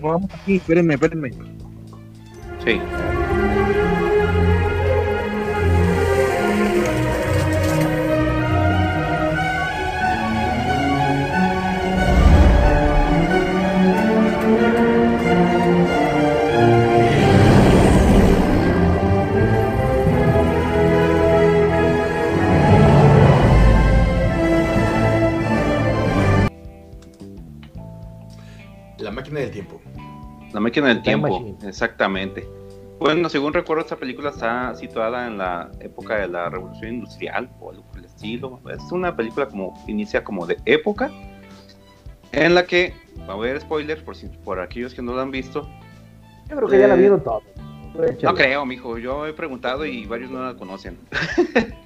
Vamos 0.00 0.30
aquí, 0.32 0.56
espérenme, 0.56 0.94
espérenme. 0.94 1.30
Sí. 2.64 2.80
Máquina 30.74 30.88
del 30.88 31.02
tiempo, 31.02 31.56
exactamente. 31.66 32.48
Bueno, 32.98 33.28
según 33.28 33.52
recuerdo, 33.52 33.82
esta 33.82 33.96
película 33.96 34.30
está 34.30 34.74
situada 34.74 35.26
en 35.26 35.38
la 35.38 35.70
época 35.80 36.16
de 36.16 36.28
la 36.28 36.48
Revolución 36.48 36.94
Industrial 36.94 37.50
o 37.60 37.70
algo 37.70 37.82
por 37.84 37.98
el 37.98 38.04
estilo. 38.06 38.60
Es 38.70 38.92
una 38.92 39.14
película 39.14 39.46
como 39.46 39.74
inicia 39.86 40.24
como 40.24 40.46
de 40.46 40.58
época 40.64 41.10
en 42.32 42.54
la 42.54 42.64
que, 42.64 42.94
va 43.28 43.34
a 43.34 43.36
haber 43.36 43.60
spoilers 43.60 44.02
por, 44.02 44.16
si, 44.16 44.28
por 44.28 44.60
aquellos 44.60 44.94
que 44.94 45.02
no 45.02 45.12
lo 45.12 45.20
han 45.20 45.30
visto. 45.30 45.68
Yo 46.48 46.56
creo 46.56 46.68
que 46.68 46.78
ya 46.78 46.88
la 46.88 46.94
eh, 46.94 46.98
vieron. 46.98 47.22
No 48.22 48.34
creo, 48.34 48.66
mijo. 48.66 48.98
Yo 48.98 49.26
he 49.26 49.32
preguntado 49.32 49.84
y 49.84 50.06
varios 50.06 50.30
no 50.30 50.44
la 50.44 50.54
conocen. 50.54 50.98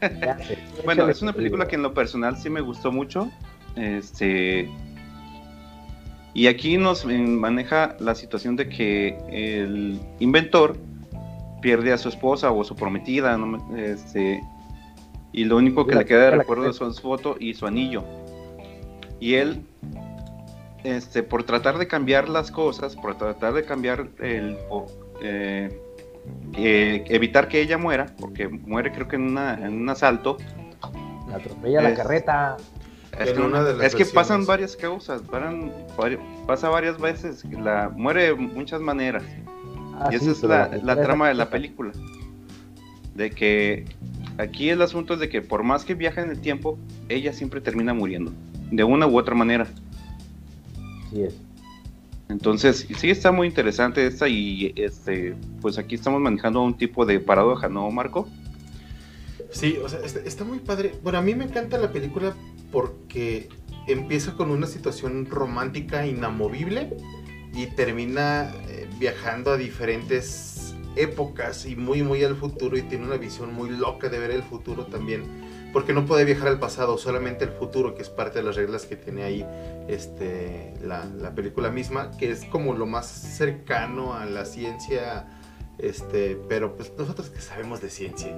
bueno, 0.85 1.09
es 1.09 1.21
una 1.21 1.33
película 1.33 1.67
que 1.67 1.77
en 1.77 1.83
lo 1.83 1.93
personal 1.93 2.37
sí 2.37 2.49
me 2.49 2.61
gustó 2.61 2.93
mucho. 2.93 3.31
Este, 3.77 4.71
y 6.39 6.47
aquí 6.47 6.77
nos 6.77 7.05
maneja 7.05 7.97
la 7.99 8.15
situación 8.15 8.55
de 8.55 8.69
que 8.69 9.19
el 9.29 10.01
inventor 10.21 10.77
pierde 11.61 11.93
a 11.93 11.99
su 11.99 12.09
esposa 12.09 12.53
o 12.53 12.63
su 12.63 12.77
prometida, 12.77 13.37
este, 13.77 14.41
y 15.33 15.43
lo 15.47 15.57
único 15.57 15.85
que 15.85 15.97
le 15.97 16.05
queda 16.05 16.27
de 16.27 16.37
recuerdo 16.37 16.73
son 16.73 16.95
su 16.95 17.03
foto 17.03 17.35
y 17.41 17.55
su 17.55 17.67
anillo. 17.67 18.05
Y 19.19 19.35
él, 19.35 19.67
este, 20.85 21.25
por 21.25 21.43
tratar 21.43 21.77
de 21.77 21.89
cambiar 21.89 22.29
las 22.29 22.53
cosas, 22.53 22.95
por 22.95 23.19
tratar 23.19 23.55
de 23.55 23.65
cambiar 23.65 24.07
el, 24.21 24.57
eh, 25.21 25.83
eh, 26.57 27.05
evitar 27.09 27.49
que 27.49 27.61
ella 27.61 27.79
muera, 27.79 28.15
porque 28.17 28.47
muere 28.47 28.93
creo 28.93 29.09
que 29.09 29.17
en, 29.17 29.37
un 29.37 29.89
asalto. 29.89 30.37
La 31.29 31.39
atropella 31.39 31.83
la 31.83 31.95
carreta. 31.95 32.57
Es, 33.19 33.95
que, 33.95 34.05
pasan 34.05 34.47
varias 34.47 34.77
causas, 34.77 35.23
paran, 35.23 35.73
pasa 36.47 36.69
varias 36.69 37.01
veces, 37.01 37.45
la 37.51 37.89
muere 37.89 38.25
de 38.25 38.35
muchas 38.35 38.81
maneras. 38.81 39.25
Ah, 39.95 40.09
y 40.13 40.17
esa 40.17 40.31
es 40.31 40.43
la, 40.43 41.03
trama 41.03 41.29
de 41.29 41.35
la 41.35 41.51
película. 41.51 41.93
De 43.15 43.31
que 43.31 43.85
aquí 44.37 44.71
el 44.71 44.83
asunto 44.83 45.15
es 45.15 45.21
de 45.21 45.29
que 45.29 45.43
por 45.43 45.65
más 45.65 45.85
que 45.85 45.95
viaja 45.95 46.23
en 46.23 46.31
el 46.31 46.41
tiempo, 46.41 46.79
ella 47.09 47.33
siempre 47.33 47.61
termina 47.61 47.93
muriendo, 47.93 48.33
de 48.71 48.85
una 48.85 49.07
u 49.07 49.19
otra 49.19 49.35
manera. 49.35 49.67
Sí 51.11 51.23
es. 51.23 51.35
Entonces, 52.29 52.87
sí 52.97 53.11
está 53.11 53.33
muy 53.33 53.47
interesante 53.47 54.07
esta 54.07 54.29
y 54.29 54.73
este, 54.77 55.35
pues 55.63 55.79
aquí 55.79 55.95
estamos 55.95 56.21
manejando 56.21 56.63
un 56.63 56.77
tipo 56.77 57.07
de 57.07 57.21
paradoja, 57.21 57.69
¿no, 57.69 57.91
Marco? 57.91 58.29
Sí, 59.51 59.79
o 59.83 59.89
sea, 59.89 60.01
está, 60.01 60.45
muy 60.45 60.59
padre. 60.59 60.93
Bueno, 61.03 61.19
a 61.19 61.23
mí 61.23 61.35
me 61.35 61.45
encanta 61.45 61.79
la 61.79 61.91
película 61.91 62.35
porque 62.71 63.49
empieza 63.87 64.35
con 64.35 64.51
una 64.51 64.67
situación 64.67 65.27
romántica 65.27 66.07
inamovible 66.07 66.97
y 67.55 67.67
termina 67.67 68.53
eh, 68.69 68.89
viajando 68.99 69.53
a 69.53 69.57
diferentes 69.57 70.75
épocas 70.97 71.65
y 71.67 71.77
muy, 71.77 72.03
muy 72.03 72.23
al 72.25 72.37
futuro 72.37 72.77
y 72.77 72.83
tiene 72.83 73.07
una 73.07 73.17
visión 73.17 73.55
muy 73.55 73.71
loca 73.71 74.09
de 74.09 74.19
ver 74.19 74.31
el 74.31 74.43
futuro 74.43 74.87
también. 74.87 75.23
Porque 75.73 75.93
no 75.93 76.07
puede 76.07 76.25
viajar 76.25 76.49
al 76.49 76.59
pasado, 76.59 76.97
solamente 76.97 77.45
el 77.45 77.51
futuro, 77.51 77.95
que 77.95 78.03
es 78.03 78.09
parte 78.09 78.39
de 78.39 78.45
las 78.45 78.57
reglas 78.57 78.87
que 78.87 78.97
tiene 78.97 79.23
ahí 79.23 79.47
este, 79.87 80.75
la, 80.83 81.05
la 81.05 81.35
película 81.35 81.71
misma, 81.71 82.11
que 82.17 82.31
es 82.31 82.45
como 82.47 82.75
lo 82.75 82.87
más 82.87 83.07
cercano 83.07 84.15
a 84.15 84.25
la 84.25 84.47
ciencia, 84.47 85.27
este, 85.79 86.39
pero 86.49 86.75
pues 86.75 86.93
nosotros 86.97 87.29
que 87.29 87.41
sabemos 87.41 87.83
de 87.83 87.91
ciencia. 87.91 88.35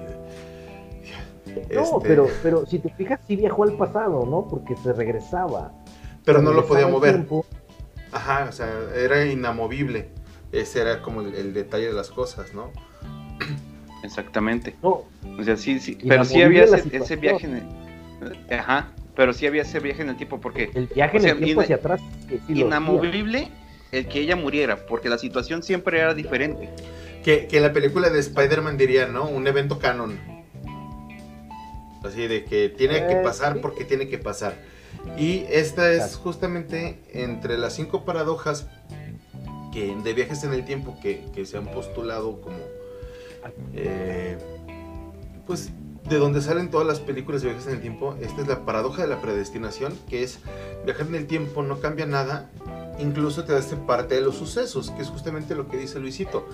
No, 1.73 1.81
este, 1.81 2.07
pero, 2.07 2.27
pero 2.43 2.65
si 2.65 2.79
te 2.79 2.89
fijas, 2.89 3.19
sí 3.27 3.35
viajó 3.35 3.63
al 3.63 3.73
pasado, 3.73 4.25
¿no? 4.25 4.47
Porque 4.47 4.75
se 4.77 4.93
regresaba. 4.93 5.71
Pero 6.23 6.41
no 6.41 6.51
lo 6.53 6.65
podía 6.65 6.87
mover. 6.87 7.13
tiempo. 7.15 7.45
Ajá, 8.11 8.45
o 8.49 8.51
sea, 8.51 8.69
era 8.95 9.25
inamovible. 9.25 10.09
Ese 10.51 10.81
era 10.81 11.01
como 11.01 11.21
el, 11.21 11.33
el 11.33 11.53
detalle 11.53 11.87
de 11.87 11.93
las 11.93 12.09
cosas, 12.11 12.53
¿no? 12.53 12.71
Exactamente. 14.03 14.75
No, 14.81 15.03
O 15.39 15.43
sea, 15.43 15.57
sí, 15.57 15.79
sí. 15.79 15.97
Pero 16.07 16.25
sí 16.25 16.41
había 16.41 16.63
ese, 16.63 17.15
viaje 17.15 17.45
en 17.47 17.55
el... 17.57 18.53
Ajá. 18.59 18.91
Pero 19.15 19.33
sí 19.33 19.45
había 19.45 19.61
ese 19.63 19.79
viaje 19.79 20.01
en 20.01 20.09
el 20.09 20.17
tiempo 20.17 20.39
porque 20.39 20.71
el 20.73 20.87
viaje 20.87 21.17
O 21.17 21.19
en 21.19 21.23
sea, 21.23 21.31
el 21.33 21.37
tiempo 21.39 21.53
ina- 21.61 21.63
hacia 21.63 21.75
atrás. 21.75 22.01
que 22.27 22.37
sí 22.47 22.61
inamovible 22.61 23.49
el 23.91 24.07
que 24.07 24.19
ella 24.21 24.35
muriera, 24.37 24.77
porque 24.87 25.09
la 25.09 25.17
situación 25.17 25.63
siempre 25.63 25.99
era 25.99 26.13
diferente. 26.13 26.69
Que, 27.23 27.47
que 27.47 27.59
la 27.59 27.73
película 27.73 28.09
de 28.09 28.19
Spider-Man 28.19 28.77
diría, 28.77 29.07
¿no? 29.07 29.25
Un 29.27 29.45
evento 29.47 29.79
canon. 29.79 30.17
Así 32.03 32.27
de 32.27 32.43
que 32.45 32.69
tiene 32.69 33.07
que 33.07 33.15
pasar 33.17 33.61
porque 33.61 33.85
tiene 33.85 34.07
que 34.07 34.17
pasar. 34.17 34.55
Y 35.17 35.45
esta 35.49 35.91
es 35.91 36.15
justamente 36.15 36.99
entre 37.13 37.57
las 37.57 37.73
cinco 37.73 38.05
paradojas 38.05 38.67
que, 39.71 39.95
de 39.95 40.13
viajes 40.13 40.43
en 40.43 40.53
el 40.53 40.65
tiempo 40.65 40.97
que, 41.01 41.25
que 41.33 41.45
se 41.45 41.57
han 41.57 41.67
postulado 41.67 42.41
como... 42.41 42.57
eh, 43.73 44.37
pues 45.47 45.71
de 46.09 46.17
donde 46.17 46.41
salen 46.41 46.69
todas 46.69 46.87
las 46.87 46.99
películas 46.99 47.41
de 47.41 47.49
viajes 47.49 47.67
en 47.67 47.75
el 47.75 47.81
tiempo, 47.81 48.15
esta 48.21 48.41
es 48.41 48.47
la 48.47 48.65
paradoja 48.65 49.03
de 49.03 49.07
la 49.07 49.21
predestinación, 49.21 49.97
que 50.09 50.23
es 50.23 50.39
viajar 50.83 51.07
en 51.07 51.15
el 51.15 51.27
tiempo 51.27 51.61
no 51.63 51.79
cambia 51.79 52.05
nada, 52.05 52.49
incluso 52.99 53.43
te 53.43 53.55
hace 53.55 53.75
parte 53.75 54.15
de 54.15 54.21
los 54.21 54.35
sucesos, 54.35 54.91
que 54.91 55.03
es 55.03 55.09
justamente 55.09 55.55
lo 55.55 55.69
que 55.69 55.77
dice 55.77 55.99
Luisito. 55.99 56.47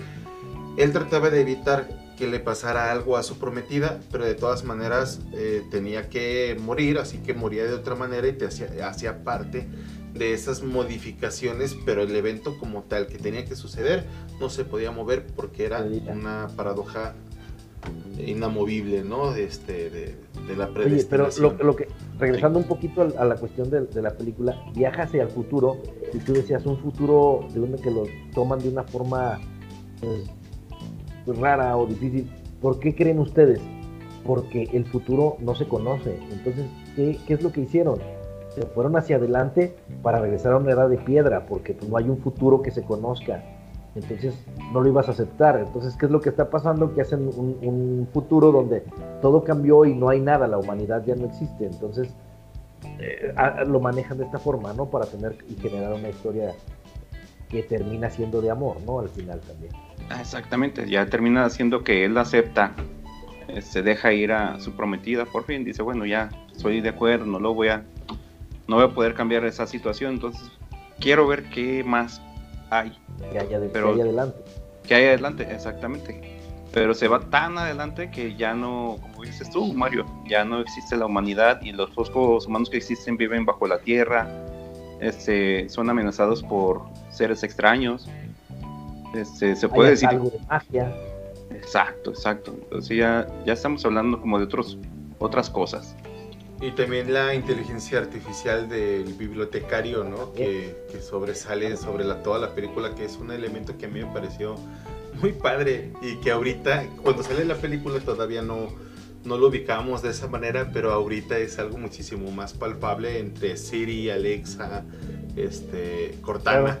Él 0.76 0.92
trataba 0.92 1.30
de 1.30 1.40
evitar 1.40 1.88
que 2.18 2.26
le 2.26 2.40
pasara 2.40 2.90
algo 2.90 3.16
a 3.16 3.22
su 3.22 3.38
prometida, 3.38 4.00
pero 4.10 4.24
de 4.24 4.34
todas 4.34 4.64
maneras 4.64 5.20
eh, 5.32 5.62
tenía 5.70 6.08
que 6.10 6.56
morir, 6.60 6.98
así 6.98 7.18
que 7.18 7.32
moría 7.32 7.64
de 7.64 7.74
otra 7.74 7.94
manera 7.94 8.26
y 8.26 8.32
te 8.32 8.46
hacía, 8.46 8.88
hacía 8.88 9.22
parte 9.22 9.68
de 10.14 10.32
esas 10.32 10.62
modificaciones, 10.62 11.76
pero 11.86 12.02
el 12.02 12.14
evento 12.16 12.58
como 12.58 12.82
tal 12.82 13.06
que 13.06 13.18
tenía 13.18 13.44
que 13.44 13.54
suceder 13.54 14.04
no 14.40 14.50
se 14.50 14.64
podía 14.64 14.90
mover 14.90 15.26
porque 15.36 15.64
era 15.64 15.86
una 16.08 16.48
paradoja 16.56 17.14
inamovible, 18.18 19.04
¿no? 19.04 19.32
De, 19.32 19.44
este, 19.44 19.88
de, 19.90 20.16
de 20.48 20.56
la 20.56 20.66
Oye, 20.66 21.04
pero 21.08 21.28
predestinación. 21.28 21.56
lo, 21.58 21.64
lo 21.64 21.76
que, 21.76 21.88
regresando 22.18 22.58
un 22.58 22.64
poquito 22.66 23.02
a 23.16 23.24
la 23.24 23.36
cuestión 23.36 23.70
de, 23.70 23.82
de 23.82 24.02
la 24.02 24.10
película, 24.16 24.60
viaja 24.74 25.04
hacia 25.04 25.22
el 25.22 25.28
futuro, 25.28 25.80
y 26.12 26.18
tú 26.18 26.32
decías 26.32 26.66
un 26.66 26.78
futuro 26.78 27.46
de 27.52 27.60
donde 27.60 27.80
que 27.80 27.90
lo 27.92 28.04
toman 28.34 28.58
de 28.58 28.70
una 28.70 28.82
forma 28.82 29.38
pues, 30.00 30.28
rara 31.34 31.76
o 31.76 31.86
difícil. 31.86 32.30
¿Por 32.60 32.78
qué 32.80 32.94
creen 32.94 33.18
ustedes? 33.18 33.60
Porque 34.24 34.68
el 34.72 34.84
futuro 34.84 35.36
no 35.40 35.54
se 35.54 35.66
conoce. 35.66 36.18
Entonces, 36.32 36.66
¿qué, 36.96 37.18
es 37.28 37.42
lo 37.42 37.52
que 37.52 37.62
hicieron? 37.62 37.98
Se 38.54 38.62
fueron 38.62 38.96
hacia 38.96 39.16
adelante 39.16 39.76
para 40.02 40.20
regresar 40.20 40.52
a 40.52 40.56
una 40.56 40.72
edad 40.72 40.88
de 40.88 40.98
piedra, 40.98 41.46
porque 41.46 41.74
pues, 41.74 41.88
no 41.88 41.96
hay 41.96 42.08
un 42.08 42.18
futuro 42.18 42.62
que 42.62 42.70
se 42.70 42.82
conozca. 42.82 43.42
Entonces 43.94 44.34
no 44.72 44.80
lo 44.80 44.88
ibas 44.88 45.08
a 45.08 45.12
aceptar. 45.12 45.58
Entonces, 45.58 45.96
¿qué 45.96 46.06
es 46.06 46.12
lo 46.12 46.20
que 46.20 46.28
está 46.28 46.50
pasando? 46.50 46.94
Que 46.94 47.00
hacen 47.00 47.28
un, 47.28 48.08
futuro 48.12 48.52
donde 48.52 48.84
todo 49.22 49.44
cambió 49.44 49.84
y 49.84 49.94
no 49.94 50.08
hay 50.08 50.20
nada, 50.20 50.46
la 50.46 50.58
humanidad 50.58 51.04
ya 51.04 51.14
no 51.14 51.26
existe. 51.26 51.66
Entonces, 51.66 52.08
eh, 53.00 53.32
lo 53.66 53.80
manejan 53.80 54.18
de 54.18 54.24
esta 54.24 54.38
forma, 54.38 54.72
¿no? 54.72 54.86
Para 54.86 55.06
tener 55.06 55.36
y 55.48 55.54
generar 55.54 55.94
una 55.94 56.08
historia 56.08 56.54
que 57.48 57.62
termina 57.62 58.10
siendo 58.10 58.40
de 58.40 58.50
amor, 58.50 58.76
¿no? 58.86 59.00
Al 59.00 59.08
final 59.08 59.40
también. 59.40 59.72
Ah, 60.10 60.20
Exactamente, 60.20 60.88
ya 60.88 61.06
termina 61.06 61.44
haciendo 61.44 61.84
que 61.84 62.04
él 62.04 62.16
acepta, 62.16 62.72
eh, 63.48 63.60
se 63.62 63.82
deja 63.82 64.12
ir 64.12 64.32
a 64.32 64.58
su 64.60 64.72
prometida, 64.72 65.24
por 65.26 65.44
fin 65.44 65.64
dice, 65.64 65.82
bueno, 65.82 66.06
ya 66.06 66.30
estoy 66.52 66.80
de 66.80 66.88
acuerdo, 66.90 67.26
no 67.26 67.38
lo 67.38 67.54
voy 67.54 67.68
a, 67.68 67.84
no 68.66 68.76
voy 68.76 68.84
a 68.86 68.88
poder 68.94 69.14
cambiar 69.14 69.44
esa 69.44 69.66
situación, 69.66 70.14
entonces 70.14 70.50
quiero 70.98 71.26
ver 71.26 71.44
qué 71.50 71.84
más 71.84 72.22
hay, 72.70 72.92
Que 73.32 73.38
haya, 73.38 73.58
de, 73.60 73.68
Pero- 73.68 73.88
que 73.88 73.94
haya 73.94 74.04
adelante. 74.04 74.44
adelante, 74.90 75.48
exactamente. 75.52 76.38
Pero 76.72 76.92
se 76.92 77.08
va 77.08 77.20
tan 77.20 77.56
adelante 77.56 78.10
que 78.10 78.36
ya 78.36 78.52
no, 78.54 78.98
como 79.00 79.22
dices 79.24 79.50
tú, 79.50 79.72
Mario, 79.72 80.04
ya 80.26 80.44
no 80.44 80.60
existe 80.60 80.96
la 80.96 81.06
humanidad 81.06 81.60
y 81.62 81.72
los 81.72 81.90
pocos 81.90 82.46
humanos 82.46 82.68
que 82.68 82.76
existen 82.76 83.16
viven 83.16 83.46
bajo 83.46 83.66
la 83.66 83.78
tierra, 83.78 84.28
este, 85.00 85.68
son 85.70 85.88
amenazados 85.88 86.42
por 86.42 86.82
seres 87.10 87.42
extraños. 87.42 88.06
Este, 89.14 89.56
se 89.56 89.68
puede 89.68 89.88
Hay 89.88 89.94
decir 89.94 90.08
algo 90.08 90.30
de 90.30 90.38
magia. 90.48 90.94
Exacto, 91.50 92.10
exacto. 92.10 92.54
Entonces 92.62 92.96
ya, 92.96 93.26
ya 93.46 93.52
estamos 93.52 93.84
hablando 93.84 94.20
como 94.20 94.38
de 94.38 94.44
otros, 94.44 94.78
otras 95.18 95.50
cosas. 95.50 95.96
Y 96.60 96.72
también 96.72 97.12
la 97.12 97.34
inteligencia 97.34 97.98
artificial 97.98 98.68
del 98.68 99.14
bibliotecario, 99.14 100.02
¿no? 100.02 100.32
Que, 100.32 100.76
que 100.90 101.00
sobresale 101.00 101.76
sobre 101.76 102.04
la, 102.04 102.22
toda 102.22 102.38
la 102.38 102.54
película, 102.54 102.94
que 102.94 103.04
es 103.04 103.16
un 103.16 103.30
elemento 103.30 103.78
que 103.78 103.86
a 103.86 103.88
mí 103.88 104.00
me 104.00 104.12
pareció 104.12 104.56
muy 105.20 105.32
padre 105.32 105.92
y 106.02 106.16
que 106.16 106.30
ahorita, 106.30 106.84
cuando 107.02 107.22
sale 107.22 107.44
la 107.44 107.54
película 107.54 108.00
todavía 108.00 108.42
no, 108.42 108.68
no 109.24 109.36
lo 109.36 109.48
ubicamos 109.48 110.02
de 110.02 110.10
esa 110.10 110.26
manera, 110.28 110.70
pero 110.72 110.92
ahorita 110.92 111.38
es 111.38 111.58
algo 111.58 111.78
muchísimo 111.78 112.30
más 112.30 112.54
palpable 112.54 113.18
entre 113.18 113.56
Siri, 113.56 114.10
Alexa, 114.10 114.84
este, 115.36 116.18
Cortana. 116.22 116.80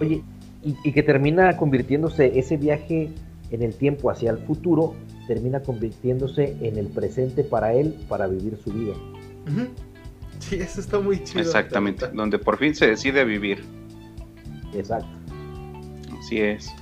Oye, 0.00 0.22
y, 0.62 0.76
y 0.84 0.92
que 0.92 1.02
termina 1.02 1.56
convirtiéndose 1.56 2.38
ese 2.38 2.56
viaje 2.56 3.10
en 3.50 3.62
el 3.62 3.74
tiempo 3.74 4.10
hacia 4.10 4.30
el 4.30 4.38
futuro, 4.38 4.94
termina 5.26 5.60
convirtiéndose 5.60 6.56
en 6.60 6.78
el 6.78 6.86
presente 6.86 7.44
para 7.44 7.74
él, 7.74 7.94
para 8.08 8.26
vivir 8.26 8.56
su 8.62 8.72
vida. 8.72 8.94
Sí, 10.38 10.56
eso 10.56 10.80
está 10.80 10.98
muy 10.98 11.22
chido. 11.22 11.40
Exactamente. 11.40 12.08
Donde 12.08 12.38
por 12.38 12.58
fin 12.58 12.74
se 12.74 12.86
decide 12.86 13.24
vivir. 13.24 13.62
Exacto. 14.74 15.08
Así 16.18 16.40
es. 16.40 16.72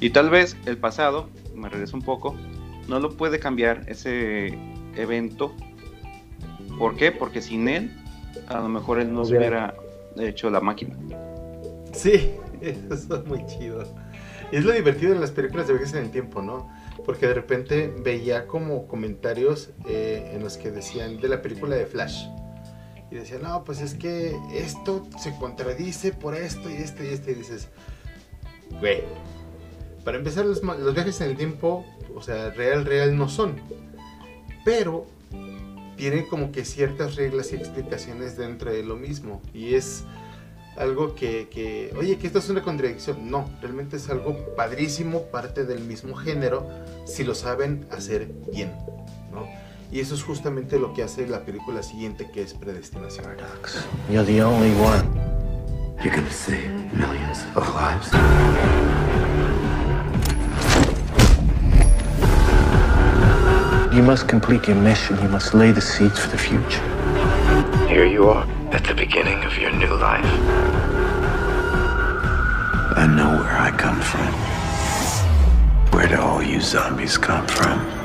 Y 0.00 0.10
tal 0.10 0.30
vez 0.30 0.56
el 0.66 0.76
pasado, 0.76 1.28
me 1.54 1.68
regreso 1.68 1.96
un 1.96 2.02
poco, 2.02 2.34
no 2.88 3.00
lo 3.00 3.16
puede 3.16 3.38
cambiar 3.38 3.84
ese 3.88 4.58
evento. 4.96 5.54
¿Por 6.78 6.96
qué? 6.96 7.12
Porque 7.12 7.40
sin 7.40 7.68
él, 7.68 7.90
a 8.48 8.60
lo 8.60 8.68
mejor 8.68 9.00
él 9.00 9.12
no 9.12 9.24
se 9.24 9.36
hubiera 9.36 9.74
hecho 10.18 10.50
la 10.50 10.60
máquina. 10.60 10.96
Sí, 11.92 12.32
eso 12.90 12.94
está 12.94 13.22
muy 13.26 13.44
chido. 13.46 13.84
Y 14.50 14.56
es 14.56 14.64
lo 14.64 14.72
divertido 14.72 15.12
en 15.12 15.20
las 15.20 15.30
películas 15.30 15.66
de 15.66 15.74
viajes 15.74 15.94
en 15.94 16.04
el 16.04 16.10
tiempo, 16.10 16.42
¿no? 16.42 16.68
Porque 17.04 17.26
de 17.26 17.34
repente 17.34 17.92
veía 18.04 18.46
como 18.46 18.86
comentarios 18.86 19.70
eh, 19.88 20.32
en 20.34 20.42
los 20.42 20.56
que 20.58 20.70
decían 20.70 21.20
de 21.20 21.28
la 21.28 21.42
película 21.42 21.74
de 21.74 21.86
Flash. 21.86 22.26
Y 23.10 23.16
decían, 23.16 23.42
no, 23.42 23.64
pues 23.64 23.80
es 23.80 23.94
que 23.94 24.36
esto 24.54 25.06
se 25.18 25.34
contradice 25.36 26.12
por 26.12 26.34
esto 26.34 26.70
y 26.70 26.74
esto 26.74 27.02
y 27.02 27.08
esto. 27.08 27.30
Y 27.30 27.34
dices, 27.34 27.68
güey, 28.80 29.02
para 30.04 30.18
empezar 30.18 30.46
los, 30.46 30.62
los 30.62 30.94
viajes 30.94 31.20
en 31.20 31.30
el 31.30 31.36
tiempo, 31.36 31.84
o 32.14 32.22
sea, 32.22 32.50
real, 32.50 32.84
real 32.84 33.16
no 33.16 33.28
son. 33.28 33.56
Pero 34.64 35.06
tienen 35.96 36.26
como 36.26 36.52
que 36.52 36.64
ciertas 36.64 37.16
reglas 37.16 37.52
y 37.52 37.56
explicaciones 37.56 38.36
dentro 38.36 38.72
de 38.72 38.82
lo 38.82 38.96
mismo. 38.96 39.40
Y 39.54 39.74
es 39.74 40.04
algo 40.76 41.14
que, 41.14 41.48
que, 41.48 41.92
oye, 41.96 42.18
que 42.18 42.26
esto 42.26 42.38
es 42.38 42.48
una 42.48 42.62
contradicción. 42.62 43.30
No, 43.30 43.50
realmente 43.60 43.96
es 43.96 44.08
algo 44.08 44.36
padrísimo, 44.56 45.22
parte 45.24 45.64
del 45.64 45.80
mismo 45.84 46.14
género, 46.14 46.68
si 47.04 47.24
lo 47.24 47.34
saben 47.34 47.86
hacer 47.90 48.28
bien, 48.52 48.72
¿no? 49.32 49.46
Y 49.90 50.00
eso 50.00 50.14
es 50.14 50.22
justamente 50.22 50.78
lo 50.78 50.94
que 50.94 51.02
hace 51.02 51.26
la 51.26 51.44
película 51.44 51.82
siguiente, 51.82 52.30
que 52.32 52.42
es 52.42 52.54
Predestinación. 52.54 53.26
You're 54.10 54.24
the 54.24 54.42
only 54.42 54.72
one. 54.80 55.04
You're 56.02 56.16
gonna 56.16 56.30
save 56.30 56.70
millions 56.94 57.44
of 57.54 57.68
lives. 57.74 58.10
You 63.94 64.02
must 64.02 64.26
complete 64.26 64.66
your 64.66 64.80
mission. 64.80 65.18
You 65.22 65.28
must 65.28 65.52
lay 65.52 65.70
the 65.70 65.82
seeds 65.82 66.18
for 66.18 66.30
the 66.30 66.38
future. 66.38 67.01
Here 67.88 68.06
you 68.06 68.28
are, 68.28 68.46
at 68.72 68.84
the 68.84 68.94
beginning 68.94 69.42
of 69.44 69.56
your 69.58 69.70
new 69.72 69.94
life. 69.94 70.24
I 72.96 73.06
know 73.06 73.38
where 73.42 73.58
I 73.58 73.70
come 73.70 74.00
from. 74.00 74.32
Where 75.92 76.08
do 76.08 76.20
all 76.20 76.42
you 76.42 76.60
zombies 76.60 77.18
come 77.18 77.46
from? 77.46 78.01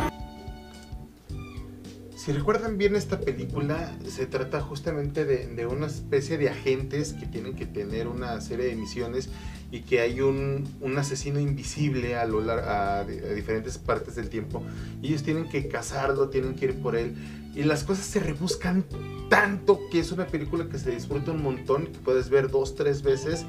Si 2.28 2.34
recuerdan 2.34 2.78
bien 2.78 2.98
esta 2.98 3.22
película, 3.22 3.98
se 4.06 4.26
trata 4.26 4.60
justamente 4.60 5.24
de, 5.24 5.66
una 5.66 5.86
especie 5.86 6.38
de 6.38 6.50
agentes 6.50 7.13
que 7.13 7.26
tienen 7.26 7.56
que 7.56 7.66
tener 7.66 8.10
una 8.10 8.42
serie 8.42 8.66
de 8.66 8.76
misiones 8.76 9.30
y 9.72 9.84
que 9.84 10.02
hay 10.02 10.20
un, 10.20 10.68
asesino 10.98 11.40
invisible 11.40 12.18
a, 12.18 12.26
lo 12.26 12.42
a, 12.52 13.06
diferentes 13.06 13.78
partes 13.78 14.16
del 14.16 14.28
tiempo. 14.28 14.62
Ellos 15.02 15.24
tienen 15.24 15.48
que 15.48 15.70
cazarlo, 15.70 16.28
tienen 16.28 16.56
que 16.56 16.66
ir 16.66 16.82
por 16.82 16.98
él. 16.98 17.16
Y 17.56 17.63
las 17.63 17.86
cosas 17.86 18.06
se 18.06 18.20
rebuscan 18.20 18.84
tanto 19.30 19.80
que 19.90 20.02
es 20.02 20.12
una 20.12 20.28
película 20.28 20.68
que 20.68 20.80
se 20.80 20.92
disfruta 20.92 21.32
un 21.32 21.42
montón, 21.42 21.88
que 21.88 22.00
puedes 22.00 22.30
ver 22.30 22.52
dos, 22.52 22.76
tres 22.76 23.04
veces, 23.04 23.46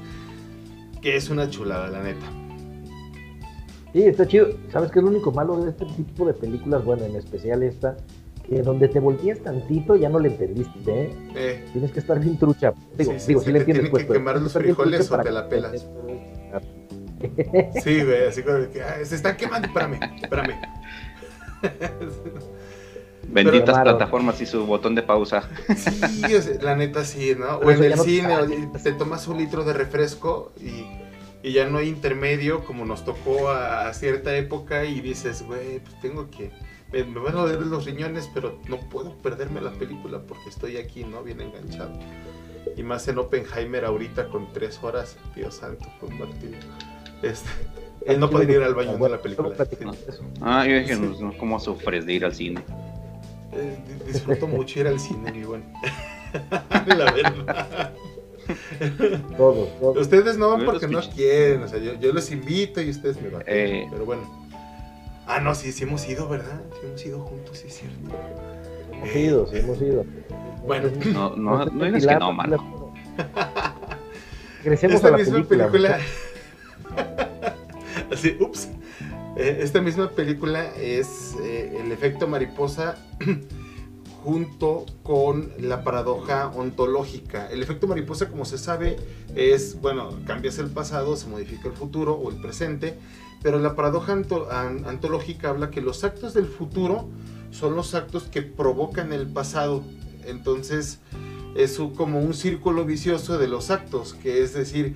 que 1.01 1.17
es 1.17 1.29
una 1.29 1.49
chulada, 1.49 1.89
la 1.89 2.01
neta. 2.01 2.27
Sí, 3.91 4.03
está 4.03 4.25
chido. 4.25 4.51
¿Sabes 4.71 4.89
qué 4.89 4.99
es 4.99 5.03
lo 5.03 5.11
único 5.11 5.33
malo 5.33 5.65
de 5.65 5.71
este 5.71 5.85
tipo 5.97 6.25
de 6.25 6.33
películas? 6.33 6.85
Bueno, 6.85 7.03
en 7.03 7.17
especial 7.17 7.61
esta, 7.63 7.97
que 8.49 8.61
donde 8.61 8.87
te 8.87 8.99
volteas 8.99 9.39
tantito 9.39 9.95
ya 9.95 10.09
no 10.09 10.19
le 10.19 10.29
entendiste, 10.29 11.03
¿eh? 11.03 11.15
eh. 11.35 11.65
Tienes 11.71 11.91
que 11.91 11.99
estar 11.99 12.19
bien 12.19 12.37
trucha. 12.37 12.73
Digo, 12.97 13.13
sí, 13.17 13.27
digo, 13.27 13.41
sí, 13.41 13.51
le 13.51 13.59
entiendes. 13.59 13.89
Tienes 13.91 14.07
que 14.07 14.13
quemar 14.13 14.41
los 14.41 14.53
frijoles 14.53 15.11
o 15.11 15.19
te 15.19 15.31
la 15.31 15.47
pelas. 15.47 15.87
Sí, 17.83 18.03
güey, 18.03 18.27
así 18.27 18.43
como 18.43 18.69
que 18.69 18.81
se 19.05 19.15
están 19.15 19.35
quemando, 19.35 19.67
espérame, 19.67 19.99
espérame. 20.21 20.55
Benditas 23.27 23.81
plataformas 23.81 24.41
y 24.41 24.45
su 24.45 24.65
botón 24.65 24.95
de 24.95 25.03
pausa. 25.03 25.43
Sí, 25.75 26.33
la 26.61 26.75
neta 26.75 27.03
sí, 27.03 27.35
¿no? 27.37 27.57
O 27.57 27.69
en 27.69 27.83
el 27.83 27.99
cine, 27.99 28.35
te 28.81 28.93
tomas 28.93 29.27
un 29.27 29.37
litro 29.37 29.63
de 29.65 29.73
refresco 29.73 30.53
y 30.59 30.85
y 31.41 31.53
ya 31.53 31.65
no 31.65 31.77
hay 31.77 31.87
intermedio 31.87 32.65
como 32.65 32.85
nos 32.85 33.05
tocó 33.05 33.49
a, 33.49 33.93
cierta 33.93 34.35
época 34.35 34.85
y 34.85 34.99
dices, 34.99 35.43
güey, 35.43 35.79
pues 35.79 35.99
tengo 36.01 36.29
que, 36.29 36.51
me, 36.91 37.03
van 37.03 37.37
a 37.37 37.41
doler 37.41 37.61
los 37.65 37.85
riñones, 37.85 38.29
pero 38.33 38.59
no 38.67 38.77
puedo 38.89 39.13
perderme 39.15 39.61
la 39.61 39.71
película 39.71 40.21
porque 40.21 40.49
estoy 40.49 40.77
aquí, 40.77 41.03
¿no? 41.03 41.23
Bien 41.23 41.41
enganchado. 41.41 41.91
Y 42.75 42.83
más 42.83 43.07
en 43.07 43.17
Oppenheimer 43.19 43.85
ahorita 43.85 44.29
con 44.29 44.51
tres 44.53 44.79
horas, 44.81 45.17
Dios 45.35 45.55
santo, 45.55 45.87
fue 45.99 46.09
un 46.09 46.19
martirio. 46.19 46.57
Este, 47.21 47.49
él 48.05 48.19
no 48.19 48.29
podía 48.29 48.57
ir 48.57 48.63
al 48.63 48.73
baño 48.73 48.97
de 48.97 49.09
la 49.09 49.21
película. 49.21 49.55
Ah, 50.41 50.65
yo 50.65 50.79
dije, 50.79 50.95
no, 50.95 51.37
¿cómo 51.37 51.59
sufres 51.59 52.05
de 52.05 52.13
ir 52.13 52.25
al 52.25 52.33
cine? 52.33 52.61
Eh, 53.51 53.77
disfruto 54.07 54.47
mucho 54.47 54.79
ir 54.79 54.87
al 54.87 54.99
cine, 54.99 55.31
mi 55.31 55.43
buen. 55.43 55.63
la 56.87 57.11
verdad. 57.11 57.93
todos, 59.37 59.97
Ustedes 59.97 60.37
no 60.37 60.49
van 60.49 60.65
porque 60.65 60.87
no 60.87 61.01
quieren, 61.01 61.63
o 61.63 61.67
sea, 61.67 61.79
yo, 61.79 61.99
yo 61.99 62.13
los 62.13 62.31
invito 62.31 62.81
y 62.81 62.89
ustedes 62.89 63.21
me 63.21 63.29
van. 63.29 63.43
Eh. 63.45 63.87
Pero 63.91 64.05
bueno. 64.05 64.38
Ah, 65.31 65.39
no, 65.39 65.53
sí, 65.53 65.71
sí 65.71 65.83
hemos 65.83 66.09
ido, 66.09 66.27
¿verdad? 66.27 66.59
Sí 66.73 66.87
hemos 66.87 67.05
ido 67.05 67.19
juntos, 67.19 67.59
sí 67.59 67.67
es 67.67 67.77
cierto. 67.77 67.99
Hemos 68.91 69.15
ido, 69.15 69.47
sí 69.47 69.57
hemos 69.57 69.79
ido. 69.79 70.03
Bueno. 70.65 70.89
No, 71.13 71.35
no, 71.35 71.65
no 71.65 71.85
digas 71.85 72.07
que 72.07 72.15
no, 72.15 72.33
mano. 72.33 72.93
Crecemos 74.63 74.95
Esta 74.95 75.09
a 75.09 75.11
la 75.11 75.17
misma 75.17 75.43
película. 75.43 75.99
Así, 78.11 78.37
ups. 78.39 78.69
Eh, 79.37 79.59
esta 79.61 79.81
misma 79.81 80.09
película 80.09 80.65
es 80.75 81.35
eh, 81.43 81.77
el 81.79 81.91
efecto 81.91 82.27
mariposa 82.27 82.97
junto 84.23 84.87
con 85.03 85.53
la 85.59 85.83
paradoja 85.83 86.47
ontológica. 86.47 87.47
El 87.51 87.61
efecto 87.61 87.85
mariposa, 87.85 88.29
como 88.29 88.45
se 88.45 88.57
sabe, 88.57 88.97
es, 89.35 89.79
bueno, 89.79 90.09
cambias 90.25 90.57
el 90.57 90.71
pasado, 90.71 91.15
se 91.15 91.27
modifica 91.27 91.67
el 91.67 91.75
futuro 91.75 92.15
o 92.15 92.31
el 92.31 92.41
presente, 92.41 92.97
pero 93.41 93.59
la 93.59 93.75
paradoja 93.75 94.13
ontológica 94.13 95.49
habla 95.49 95.71
que 95.71 95.81
los 95.81 96.03
actos 96.03 96.33
del 96.33 96.45
futuro 96.45 97.09
son 97.51 97.75
los 97.75 97.95
actos 97.95 98.23
que 98.23 98.41
provocan 98.41 99.13
el 99.13 99.27
pasado. 99.27 99.83
Entonces, 100.25 100.99
es 101.55 101.79
como 101.95 102.19
un 102.19 102.33
círculo 102.33 102.85
vicioso 102.85 103.37
de 103.37 103.47
los 103.47 103.71
actos, 103.71 104.13
que 104.13 104.43
es 104.43 104.53
decir, 104.53 104.95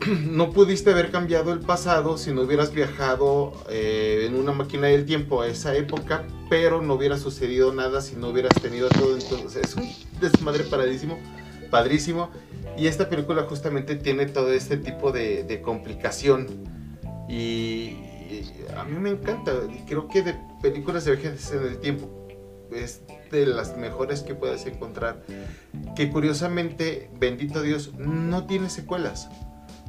no 0.30 0.50
pudiste 0.50 0.90
haber 0.90 1.10
cambiado 1.10 1.52
el 1.52 1.60
pasado 1.60 2.18
si 2.18 2.32
no 2.32 2.42
hubieras 2.42 2.72
viajado 2.72 3.52
eh, 3.68 4.24
en 4.26 4.34
una 4.34 4.52
máquina 4.52 4.88
del 4.88 5.04
tiempo 5.04 5.42
a 5.42 5.48
esa 5.48 5.76
época, 5.76 6.24
pero 6.48 6.82
no 6.82 6.94
hubiera 6.94 7.18
sucedido 7.18 7.72
nada 7.72 8.00
si 8.00 8.16
no 8.16 8.28
hubieras 8.28 8.60
tenido 8.60 8.88
todo. 8.88 9.16
Entonces, 9.16 9.68
es 9.68 9.76
un 9.76 9.88
desmadre 10.20 10.64
padrísimo, 10.64 11.18
padrísimo. 11.70 12.30
Y 12.76 12.86
esta 12.86 13.08
película 13.08 13.42
justamente 13.42 13.96
tiene 13.96 14.26
todo 14.26 14.52
este 14.52 14.76
tipo 14.76 15.10
de, 15.10 15.60
complicación. 15.64 16.46
Y, 17.28 17.96
a 18.76 18.84
mí 18.84 18.98
me 18.98 19.10
encanta. 19.10 19.52
Creo 19.86 20.08
que 20.08 20.22
de 20.22 20.36
películas 20.62 21.04
de 21.04 21.16
viajes 21.16 21.50
en 21.52 21.62
el 21.62 21.78
tiempo 21.78 22.28
es 22.72 23.02
de 23.30 23.46
las 23.46 23.76
mejores 23.76 24.22
que 24.22 24.34
puedes 24.34 24.66
encontrar. 24.66 25.24
Que 25.96 26.10
curiosamente, 26.10 27.10
bendito 27.18 27.62
Dios, 27.62 27.94
no 27.96 28.46
tiene 28.46 28.70
secuelas 28.70 29.28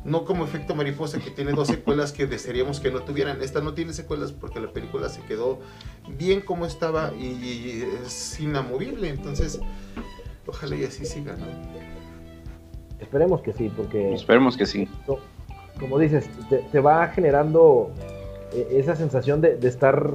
no 0.03 0.25
como 0.25 0.43
efecto 0.45 0.75
mariposa 0.75 1.19
que 1.19 1.29
tiene 1.31 1.51
dos 1.51 1.67
secuelas 1.67 2.13
que 2.13 2.25
desearíamos 2.25 2.79
que 2.79 2.91
no 2.91 3.01
tuvieran. 3.01 3.41
Esta 3.41 3.61
no 3.61 3.73
tiene 3.73 3.93
secuelas 3.93 4.31
porque 4.31 4.59
la 4.59 4.71
película 4.71 5.09
se 5.09 5.21
quedó 5.21 5.59
bien 6.17 6.41
como 6.41 6.65
estaba 6.65 7.13
y 7.13 7.83
es 8.03 8.39
inamovible. 8.39 9.09
Entonces, 9.09 9.59
ojalá 10.47 10.75
y 10.75 10.85
así 10.85 11.05
siga, 11.05 11.35
¿no? 11.35 11.45
Esperemos 12.99 13.41
que 13.41 13.53
sí, 13.53 13.71
porque... 13.75 14.13
Esperemos 14.13 14.57
que 14.57 14.65
sí. 14.65 14.87
Como 15.79 15.97
dices, 15.99 16.29
te, 16.49 16.79
va 16.79 17.07
generando 17.07 17.91
eh, 18.53 18.67
esa 18.71 18.95
sensación 18.95 19.41
de, 19.41 19.57
estar 19.61 20.11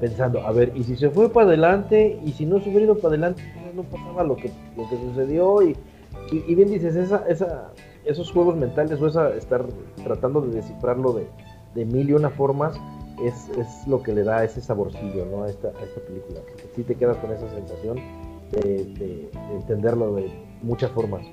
pensando, 0.00 0.40
a 0.40 0.52
ver, 0.52 0.72
y 0.74 0.82
si 0.84 0.96
se 0.96 1.10
fue 1.10 1.30
para 1.30 1.46
adelante, 1.46 2.18
y 2.24 2.32
si 2.32 2.46
no 2.46 2.60
se 2.60 2.68
hubiera 2.68 2.86
ido 2.86 2.96
para 2.96 3.08
adelante, 3.08 3.42
no 3.74 3.82
pasaba 3.84 4.24
lo 4.24 4.36
que, 4.36 4.50
lo 4.76 4.88
que 4.88 4.96
sucedió, 4.96 5.62
y, 5.62 5.76
y 6.30 6.54
bien 6.54 6.68
dices, 6.68 6.96
esa, 6.96 7.24
esa 7.28 7.70
esos 8.04 8.30
juegos 8.30 8.56
mentales 8.56 9.00
o 9.00 9.06
esa 9.06 9.34
estar 9.34 9.66
tratando 10.02 10.40
de 10.42 10.54
descifrarlo 10.54 11.12
de, 11.12 11.26
de 11.74 11.84
mil 11.84 12.10
y 12.10 12.12
una 12.12 12.30
formas 12.30 12.78
es, 13.22 13.48
es, 13.58 13.86
lo 13.86 14.02
que 14.02 14.12
le 14.12 14.24
da 14.24 14.44
ese 14.44 14.60
saborcillo 14.60 15.24
¿no? 15.26 15.44
a, 15.44 15.50
esta, 15.50 15.68
a 15.68 15.82
esta 15.82 16.00
película. 16.06 16.40
Porque 16.40 16.64
sí 16.74 16.82
te 16.82 16.94
quedas 16.94 17.16
con 17.18 17.32
esa 17.32 17.48
sensación 17.50 17.96
de, 18.50 18.84
de, 18.84 19.30
entenderlo 19.54 20.14
de 20.16 20.30
muchas 20.62 20.90
formas. 20.90 21.24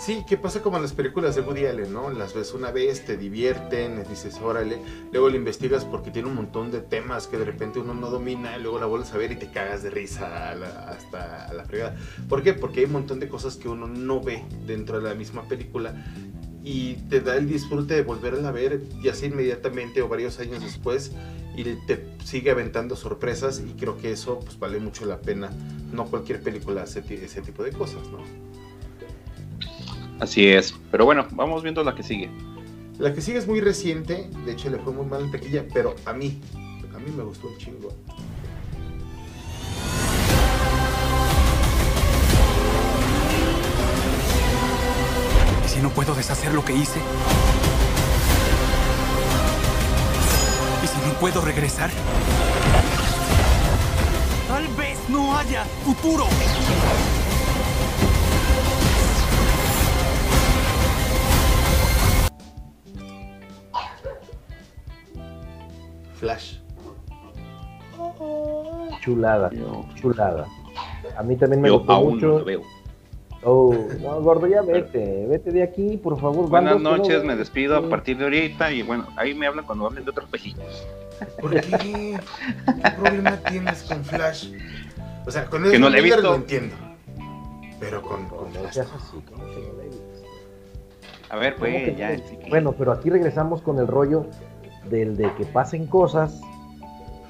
Sí, 0.00 0.24
¿qué 0.26 0.38
pasa 0.38 0.62
como 0.62 0.78
en 0.78 0.82
las 0.82 0.94
películas 0.94 1.34
de 1.36 1.42
Woody 1.42 1.66
Allen, 1.66 1.92
no? 1.92 2.08
Las 2.08 2.32
ves 2.32 2.54
una 2.54 2.70
vez, 2.70 3.04
te 3.04 3.18
divierten, 3.18 4.02
dices, 4.08 4.40
órale, 4.42 4.78
luego 5.12 5.28
lo 5.28 5.36
investigas 5.36 5.84
porque 5.84 6.10
tiene 6.10 6.26
un 6.28 6.36
montón 6.36 6.70
de 6.70 6.80
temas 6.80 7.26
que 7.26 7.36
de 7.36 7.44
repente 7.44 7.80
uno 7.80 7.92
no 7.92 8.08
domina, 8.08 8.56
luego 8.56 8.78
la 8.78 8.86
vuelves 8.86 9.12
a 9.12 9.18
ver 9.18 9.30
y 9.32 9.36
te 9.36 9.50
cagas 9.50 9.82
de 9.82 9.90
risa 9.90 10.52
hasta 10.88 11.52
la 11.52 11.64
fregada. 11.66 11.98
¿Por 12.30 12.42
qué? 12.42 12.54
Porque 12.54 12.80
hay 12.80 12.86
un 12.86 12.92
montón 12.92 13.20
de 13.20 13.28
cosas 13.28 13.56
que 13.56 13.68
uno 13.68 13.88
no 13.88 14.22
ve 14.22 14.42
dentro 14.66 15.02
de 15.02 15.06
la 15.06 15.14
misma 15.14 15.42
película 15.42 15.94
y 16.64 16.94
te 17.10 17.20
da 17.20 17.36
el 17.36 17.46
disfrute 17.46 17.92
de 17.92 18.02
volverla 18.02 18.48
a 18.48 18.52
ver, 18.52 18.80
ya 19.02 19.14
sea 19.14 19.28
inmediatamente 19.28 20.00
o 20.00 20.08
varios 20.08 20.40
años 20.40 20.62
después, 20.62 21.12
y 21.54 21.64
te 21.86 22.06
sigue 22.24 22.50
aventando 22.50 22.96
sorpresas 22.96 23.60
y 23.60 23.74
creo 23.78 23.98
que 23.98 24.12
eso 24.12 24.40
pues 24.40 24.58
vale 24.58 24.80
mucho 24.80 25.04
la 25.04 25.20
pena. 25.20 25.50
No 25.92 26.06
cualquier 26.06 26.40
película 26.40 26.84
hace 26.84 27.04
ese 27.22 27.42
tipo 27.42 27.62
de 27.62 27.72
cosas, 27.72 28.08
¿no? 28.10 28.49
Así 30.20 30.46
es. 30.46 30.74
Pero 30.90 31.04
bueno, 31.06 31.26
vamos 31.32 31.62
viendo 31.62 31.82
la 31.82 31.94
que 31.94 32.02
sigue. 32.02 32.30
La 32.98 33.14
que 33.14 33.22
sigue 33.22 33.38
es 33.38 33.48
muy 33.48 33.60
reciente, 33.60 34.28
de 34.44 34.52
hecho 34.52 34.68
le 34.68 34.78
fue 34.78 34.92
muy 34.92 35.06
mal 35.06 35.22
en 35.22 35.30
taquilla, 35.30 35.64
pero 35.72 35.96
a 36.04 36.12
mí, 36.12 36.38
a 36.94 36.98
mí 36.98 37.10
me 37.16 37.22
gustó 37.22 37.48
un 37.48 37.56
chingo. 37.56 37.88
¿Y 45.64 45.68
si 45.68 45.80
no 45.80 45.88
puedo 45.88 46.14
deshacer 46.14 46.52
lo 46.52 46.62
que 46.62 46.74
hice? 46.74 47.00
¿Y 50.84 50.86
si 50.86 51.08
no 51.08 51.14
puedo 51.14 51.40
regresar? 51.40 51.90
Tal 54.46 54.68
vez 54.76 54.98
no 55.08 55.38
haya 55.38 55.64
futuro. 55.86 56.26
Flash. 66.20 66.58
Chulada, 69.00 69.50
chulada. 69.94 70.46
A 71.16 71.22
mí 71.22 71.34
también 71.36 71.62
me 71.62 71.70
gustó 71.70 71.98
mucho. 72.02 72.44
Oh, 73.42 73.74
no, 74.02 74.20
gordo, 74.20 74.46
ya 74.46 74.60
vete, 74.60 75.26
vete 75.26 75.50
de 75.50 75.62
aquí, 75.62 75.96
por 75.96 76.20
favor. 76.20 76.50
Buenas 76.50 76.78
noches, 76.78 77.24
me 77.24 77.36
despido 77.36 77.74
a 77.74 77.88
partir 77.88 78.18
de 78.18 78.24
ahorita 78.24 78.70
y 78.70 78.82
bueno, 78.82 79.08
ahí 79.16 79.32
me 79.32 79.46
hablan 79.46 79.64
cuando 79.64 79.86
hablen 79.86 80.04
de 80.04 80.10
otros 80.10 80.28
pejitos. 80.28 80.86
¿Por 81.40 81.58
qué? 81.58 82.18
¿Qué 82.66 82.90
problema 82.98 83.38
tienes 83.38 83.82
con 83.84 84.04
Flash? 84.04 84.52
O 85.26 85.30
sea, 85.30 85.46
con 85.46 85.64
el 85.64 85.70
que 85.70 85.78
no 85.78 85.88
le 85.88 86.00
he 86.00 86.02
visto. 86.02 86.20
lo 86.20 86.34
entiendo. 86.34 86.76
Pero 87.78 88.02
con, 88.02 88.26
con 88.26 88.52
Flash. 88.52 88.80
A 91.30 91.36
ver, 91.36 91.56
pues 91.56 91.96
ya. 91.96 92.14
Bueno, 92.50 92.72
pero 92.72 92.92
aquí 92.92 93.08
regresamos 93.08 93.62
con 93.62 93.78
el 93.78 93.86
rollo 93.86 94.26
del 94.88 95.16
de 95.16 95.34
que 95.34 95.44
pasen 95.44 95.86
cosas 95.86 96.40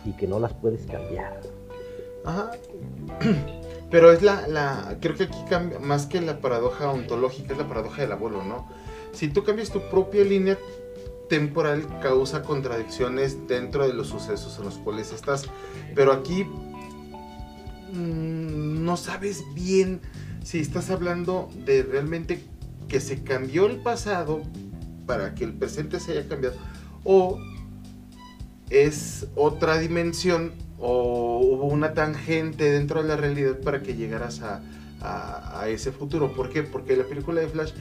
y 0.05 0.13
que 0.13 0.27
no 0.27 0.39
las 0.39 0.53
puedes 0.55 0.87
cambiar. 0.87 1.41
Ajá. 2.25 2.53
Pero 3.91 4.13
es 4.13 4.23
la, 4.23 4.47
la, 4.47 4.97
creo 5.01 5.17
que 5.17 5.25
aquí 5.25 5.39
cambia, 5.49 5.81
más 5.81 6.07
que 6.07 6.21
la 6.21 6.41
paradoja 6.41 6.91
ontológica, 6.91 7.53
es 7.53 7.59
la 7.59 7.67
paradoja 7.67 8.03
del 8.03 8.13
abuelo, 8.13 8.45
¿no? 8.45 8.69
Si 9.13 9.29
tú 9.29 9.43
cambias 9.43 9.71
tu 9.71 9.81
propia 9.91 10.25
línea 10.25 10.57
temporal, 11.29 11.87
causa 12.01 12.43
contradicciones 12.43 13.49
dentro 13.49 13.87
de 13.87 13.95
los 13.95 14.09
sucesos 14.09 14.59
en 14.59 14.67
los 14.67 14.79
cuales 14.79 15.13
estás. 15.13 15.47
Pero 15.95 16.13
aquí 16.13 16.45
mm, 17.93 18.85
no 18.85 18.97
sabes 18.97 19.43
bien 19.55 20.01
si 20.45 20.61
estás 20.61 20.91
hablando 20.91 21.49
de 21.65 21.83
realmente 21.83 22.45
que 22.89 23.01
se 23.01 23.23
cambió 23.23 23.67
el 23.67 23.81
pasado 23.81 24.43
para 25.07 25.35
que 25.35 25.45
el 25.45 25.53
presente 25.53 26.01
se 26.01 26.13
haya 26.13 26.29
cambiado 26.29 26.57
o 27.05 27.39
es 28.71 29.27
otra 29.35 29.79
dimensión 29.79 30.53
o 30.79 31.41
hubo 31.43 31.65
una 31.67 31.93
tangente 31.95 32.71
dentro 32.71 33.03
de 33.03 33.09
la 33.09 33.17
realidad 33.17 33.59
para 33.61 33.83
que 33.83 33.95
llegaras 33.97 34.41
a, 34.43 34.63
a, 35.01 35.61
a 35.61 35.69
ese 35.69 35.93
futuro. 35.93 36.33
¿Por 36.33 36.49
qué? 36.51 36.63
Porque 36.63 36.97
la 36.97 37.05
película 37.05 37.41
de 37.41 37.49
Flash, 37.49 37.73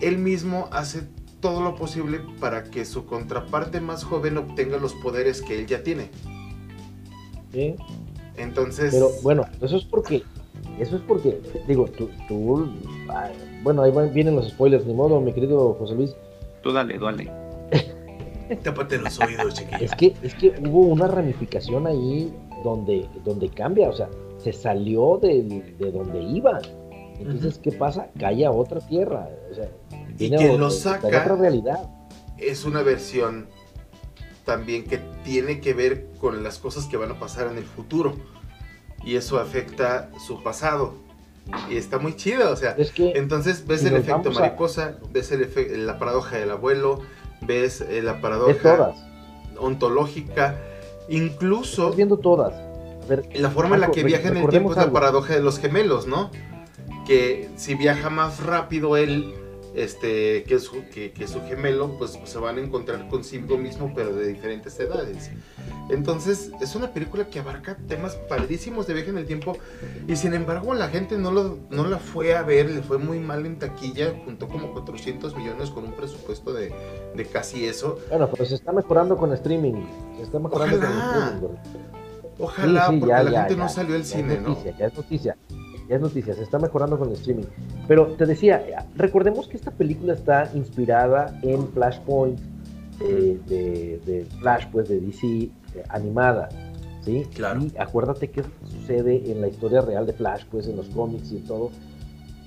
él 0.00 0.18
mismo 0.18 0.68
hace 0.72 1.02
todo 1.40 1.62
lo 1.62 1.74
posible 1.74 2.20
para 2.40 2.64
que 2.64 2.84
su 2.84 3.06
contraparte 3.06 3.80
más 3.80 4.04
joven 4.04 4.36
obtenga 4.38 4.76
los 4.78 4.92
poderes 4.94 5.40
que 5.42 5.58
él 5.58 5.66
ya 5.66 5.82
tiene. 5.82 6.10
¿sí? 7.52 7.74
Entonces, 8.36 8.92
Pero 8.92 9.10
bueno, 9.22 9.44
eso 9.60 9.76
es 9.76 9.84
porque, 9.84 10.22
eso 10.78 10.96
es 10.96 11.02
porque, 11.02 11.40
digo, 11.68 11.86
tú, 11.86 12.08
tú 12.28 12.70
bueno, 13.62 13.82
ahí 13.82 13.90
van- 13.92 14.12
vienen 14.12 14.36
los 14.36 14.48
spoilers, 14.48 14.86
ni 14.86 14.94
modo, 14.94 15.20
mi 15.20 15.32
querido 15.32 15.74
José 15.74 15.94
Luis. 15.94 16.14
Tú 16.62 16.72
dale, 16.72 16.98
dale. 16.98 17.30
Tápate 18.62 18.98
los 18.98 19.18
oídos, 19.20 19.54
chiquillo. 19.54 19.84
Es 19.84 19.94
que, 19.94 20.14
es 20.22 20.34
que 20.34 20.54
hubo 20.66 20.80
una 20.80 21.06
ramificación 21.08 21.86
ahí 21.86 22.32
donde, 22.64 23.08
donde 23.24 23.48
cambia, 23.48 23.88
o 23.88 23.92
sea, 23.92 24.08
se 24.38 24.52
salió 24.52 25.18
del- 25.20 25.76
de, 25.78 25.90
donde 25.92 26.20
iba. 26.22 26.60
Entonces, 27.18 27.58
¿qué 27.58 27.72
pasa? 27.72 28.08
Cae 28.18 28.44
a 28.44 28.50
otra 28.50 28.80
tierra. 28.80 29.28
O 29.50 29.54
sea, 29.54 29.68
viene 30.18 30.36
quien 30.36 30.50
a- 30.52 30.56
lo 30.58 30.70
saca- 30.70 31.06
otra 31.06 31.36
realidad. 31.36 31.88
es 32.38 32.64
una 32.64 32.82
versión 32.82 33.46
también 34.44 34.84
que 34.84 34.98
tiene 35.24 35.60
que 35.60 35.72
ver 35.74 36.08
con 36.20 36.42
las 36.42 36.58
cosas 36.58 36.86
que 36.86 36.96
van 36.96 37.12
a 37.12 37.18
pasar 37.20 37.46
en 37.50 37.58
el 37.58 37.64
futuro. 37.64 38.14
Y 39.04 39.16
eso 39.16 39.38
afecta 39.38 40.10
su 40.26 40.42
pasado. 40.42 40.94
Y 41.70 41.76
está 41.76 41.98
muy 41.98 42.14
chido, 42.14 42.52
o 42.52 42.56
sea, 42.56 42.72
Es 42.78 42.92
que 42.92 43.12
entonces 43.16 43.66
ves 43.66 43.80
si 43.80 43.88
el 43.88 43.94
efecto 43.94 44.22
vamos 44.24 44.36
a- 44.36 44.40
mariposa, 44.40 44.98
ves 45.12 45.32
el 45.32 45.42
efe- 45.48 45.76
la 45.76 45.98
paradoja 45.98 46.36
del 46.36 46.50
abuelo, 46.52 47.00
ves 47.46 47.80
eh, 47.80 48.02
la 48.02 48.20
paradoja 48.20 48.76
todas. 48.76 48.96
ontológica, 49.58 50.56
incluso 51.08 51.82
Estás 51.82 51.96
viendo 51.96 52.16
todas. 52.18 52.52
A 52.52 53.06
ver, 53.08 53.28
la 53.34 53.50
forma 53.50 53.74
en 53.74 53.80
la 53.82 53.90
que 53.90 54.04
viaja 54.04 54.28
en 54.28 54.36
el 54.36 54.48
tiempo 54.48 54.70
es 54.70 54.76
la 54.76 54.82
algo. 54.84 54.94
paradoja 54.94 55.34
de 55.34 55.42
los 55.42 55.58
gemelos, 55.58 56.06
¿no? 56.06 56.30
Que 57.06 57.50
si 57.56 57.74
viaja 57.74 58.10
más 58.10 58.42
rápido 58.42 58.96
él 58.96 59.34
este, 59.74 60.44
que, 60.44 60.58
su, 60.58 60.84
que, 60.92 61.12
que 61.12 61.26
su 61.28 61.40
gemelo, 61.42 61.96
pues 61.98 62.18
se 62.24 62.38
van 62.38 62.58
a 62.58 62.60
encontrar 62.60 63.08
consigo 63.08 63.56
mismo, 63.58 63.92
pero 63.94 64.14
de 64.14 64.26
diferentes 64.28 64.78
edades. 64.80 65.30
Entonces, 65.88 66.50
es 66.60 66.74
una 66.74 66.92
película 66.92 67.26
que 67.28 67.38
abarca 67.40 67.76
temas 67.88 68.14
padrísimos 68.28 68.86
de 68.86 68.94
viaje 68.94 69.10
en 69.10 69.18
el 69.18 69.26
tiempo, 69.26 69.56
y 70.06 70.16
sin 70.16 70.34
embargo, 70.34 70.74
la 70.74 70.88
gente 70.88 71.18
no, 71.18 71.30
lo, 71.32 71.58
no 71.70 71.86
la 71.86 71.98
fue 71.98 72.34
a 72.34 72.42
ver, 72.42 72.70
le 72.70 72.82
fue 72.82 72.98
muy 72.98 73.18
mal 73.18 73.44
en 73.46 73.58
taquilla, 73.58 74.14
juntó 74.24 74.48
como 74.48 74.72
400 74.72 75.36
millones 75.36 75.70
con 75.70 75.84
un 75.84 75.92
presupuesto 75.92 76.52
de, 76.52 76.72
de 77.14 77.26
casi 77.26 77.66
eso. 77.66 77.98
Bueno, 78.08 78.28
pero 78.30 78.44
se 78.44 78.54
está 78.54 78.72
mejorando 78.72 79.16
con 79.16 79.32
streaming. 79.32 79.84
Se 80.16 80.22
está 80.22 80.38
mejorando 80.38 80.78
con 80.80 80.88
Ojalá. 80.88 81.00
streaming. 81.00 81.40
güey. 81.40 81.58
Ojalá, 82.38 82.86
Sí, 82.88 82.94
sí, 82.94 83.00
porque 83.00 83.10
ya, 83.10 83.22
la 83.22 83.30
ya, 83.30 83.38
gente 83.40 83.56
ya. 83.56 83.62
no 83.62 83.68
salió 83.68 83.94
al 83.96 84.04
cine, 84.04 84.34
es 84.34 84.40
¿no? 84.40 84.48
noticia, 84.50 84.74
Ya 84.78 84.86
es 84.86 84.94
noticia, 84.94 85.36
ya 85.88 85.96
es 85.96 86.02
noticia, 86.02 86.34
se 86.34 86.42
está 86.42 86.58
mejorando 86.58 86.98
con 86.98 87.08
el 87.08 87.14
streaming. 87.14 87.44
Pero 87.88 88.08
te 88.08 88.26
decía, 88.26 88.64
recordemos 88.96 89.48
que 89.48 89.56
esta 89.56 89.70
película 89.70 90.14
está 90.14 90.50
inspirada 90.54 91.38
en 91.42 91.68
Flashpoint 91.68 92.38
eh, 93.00 93.38
de, 93.46 94.00
de 94.04 94.24
Flash, 94.40 94.66
pues 94.70 94.88
de 94.88 95.00
DC 95.00 95.26
eh, 95.26 95.50
animada, 95.88 96.48
¿sí? 97.02 97.24
Claro. 97.34 97.62
Y 97.62 97.72
acuérdate 97.78 98.30
que 98.30 98.42
sucede 98.64 99.30
en 99.30 99.40
la 99.40 99.48
historia 99.48 99.80
real 99.80 100.06
de 100.06 100.12
Flash, 100.12 100.44
pues 100.50 100.68
en 100.68 100.76
los 100.76 100.88
cómics 100.88 101.32
y 101.32 101.38
todo. 101.40 101.70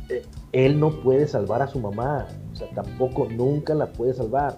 Eh, 0.09 0.23
él 0.51 0.79
no 0.79 1.01
puede 1.01 1.27
salvar 1.27 1.61
a 1.61 1.67
su 1.67 1.79
mamá, 1.79 2.27
o 2.53 2.55
sea, 2.55 2.69
tampoco, 2.69 3.27
nunca 3.29 3.73
la 3.73 3.87
puede 3.87 4.13
salvar. 4.13 4.57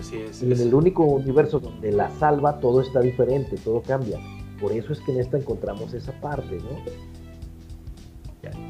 Así 0.00 0.16
es. 0.16 0.42
Y 0.42 0.50
en 0.50 0.60
el 0.60 0.74
único 0.74 1.04
universo 1.04 1.60
donde 1.60 1.92
la 1.92 2.10
salva, 2.18 2.58
todo 2.58 2.80
está 2.80 3.00
diferente, 3.00 3.56
todo 3.62 3.82
cambia. 3.82 4.18
Por 4.60 4.72
eso 4.72 4.92
es 4.92 5.00
que 5.00 5.12
en 5.12 5.20
esta 5.20 5.36
encontramos 5.36 5.92
esa 5.92 6.12
parte, 6.20 6.56
¿no? 6.56 7.21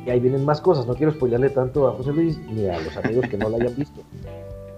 Y 0.05 0.11
ahí 0.11 0.21
vienen 0.21 0.45
más 0.45 0.61
cosas. 0.61 0.87
No 0.87 0.95
quiero 0.95 1.13
spoilerle 1.13 1.51
tanto 1.51 1.87
a 1.89 1.93
José 1.93 2.13
Luis 2.13 2.39
ni 2.51 2.67
a 2.69 2.81
los 2.81 2.97
amigos 2.97 3.29
que 3.29 3.37
no 3.37 3.49
la 3.49 3.57
hayan 3.59 3.75
visto. 3.77 4.01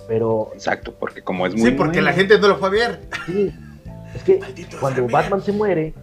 Pero 0.07 0.51
Exacto, 0.53 0.93
porque 0.99 1.23
como 1.23 1.47
es 1.47 1.55
muy 1.55 1.71
Sí, 1.71 1.71
porque 1.71 2.03
la 2.03 2.13
gente 2.13 2.39
no 2.39 2.49
lo 2.49 2.57
fue 2.57 2.69
a 2.69 2.71
ver. 2.73 3.01
sí, 3.27 3.51
es 4.15 4.23
que 4.23 4.39
Maldito 4.39 4.77
cuando. 4.81 5.07
Batman 5.09 5.41
se 5.43 5.53
muere. 5.53 5.95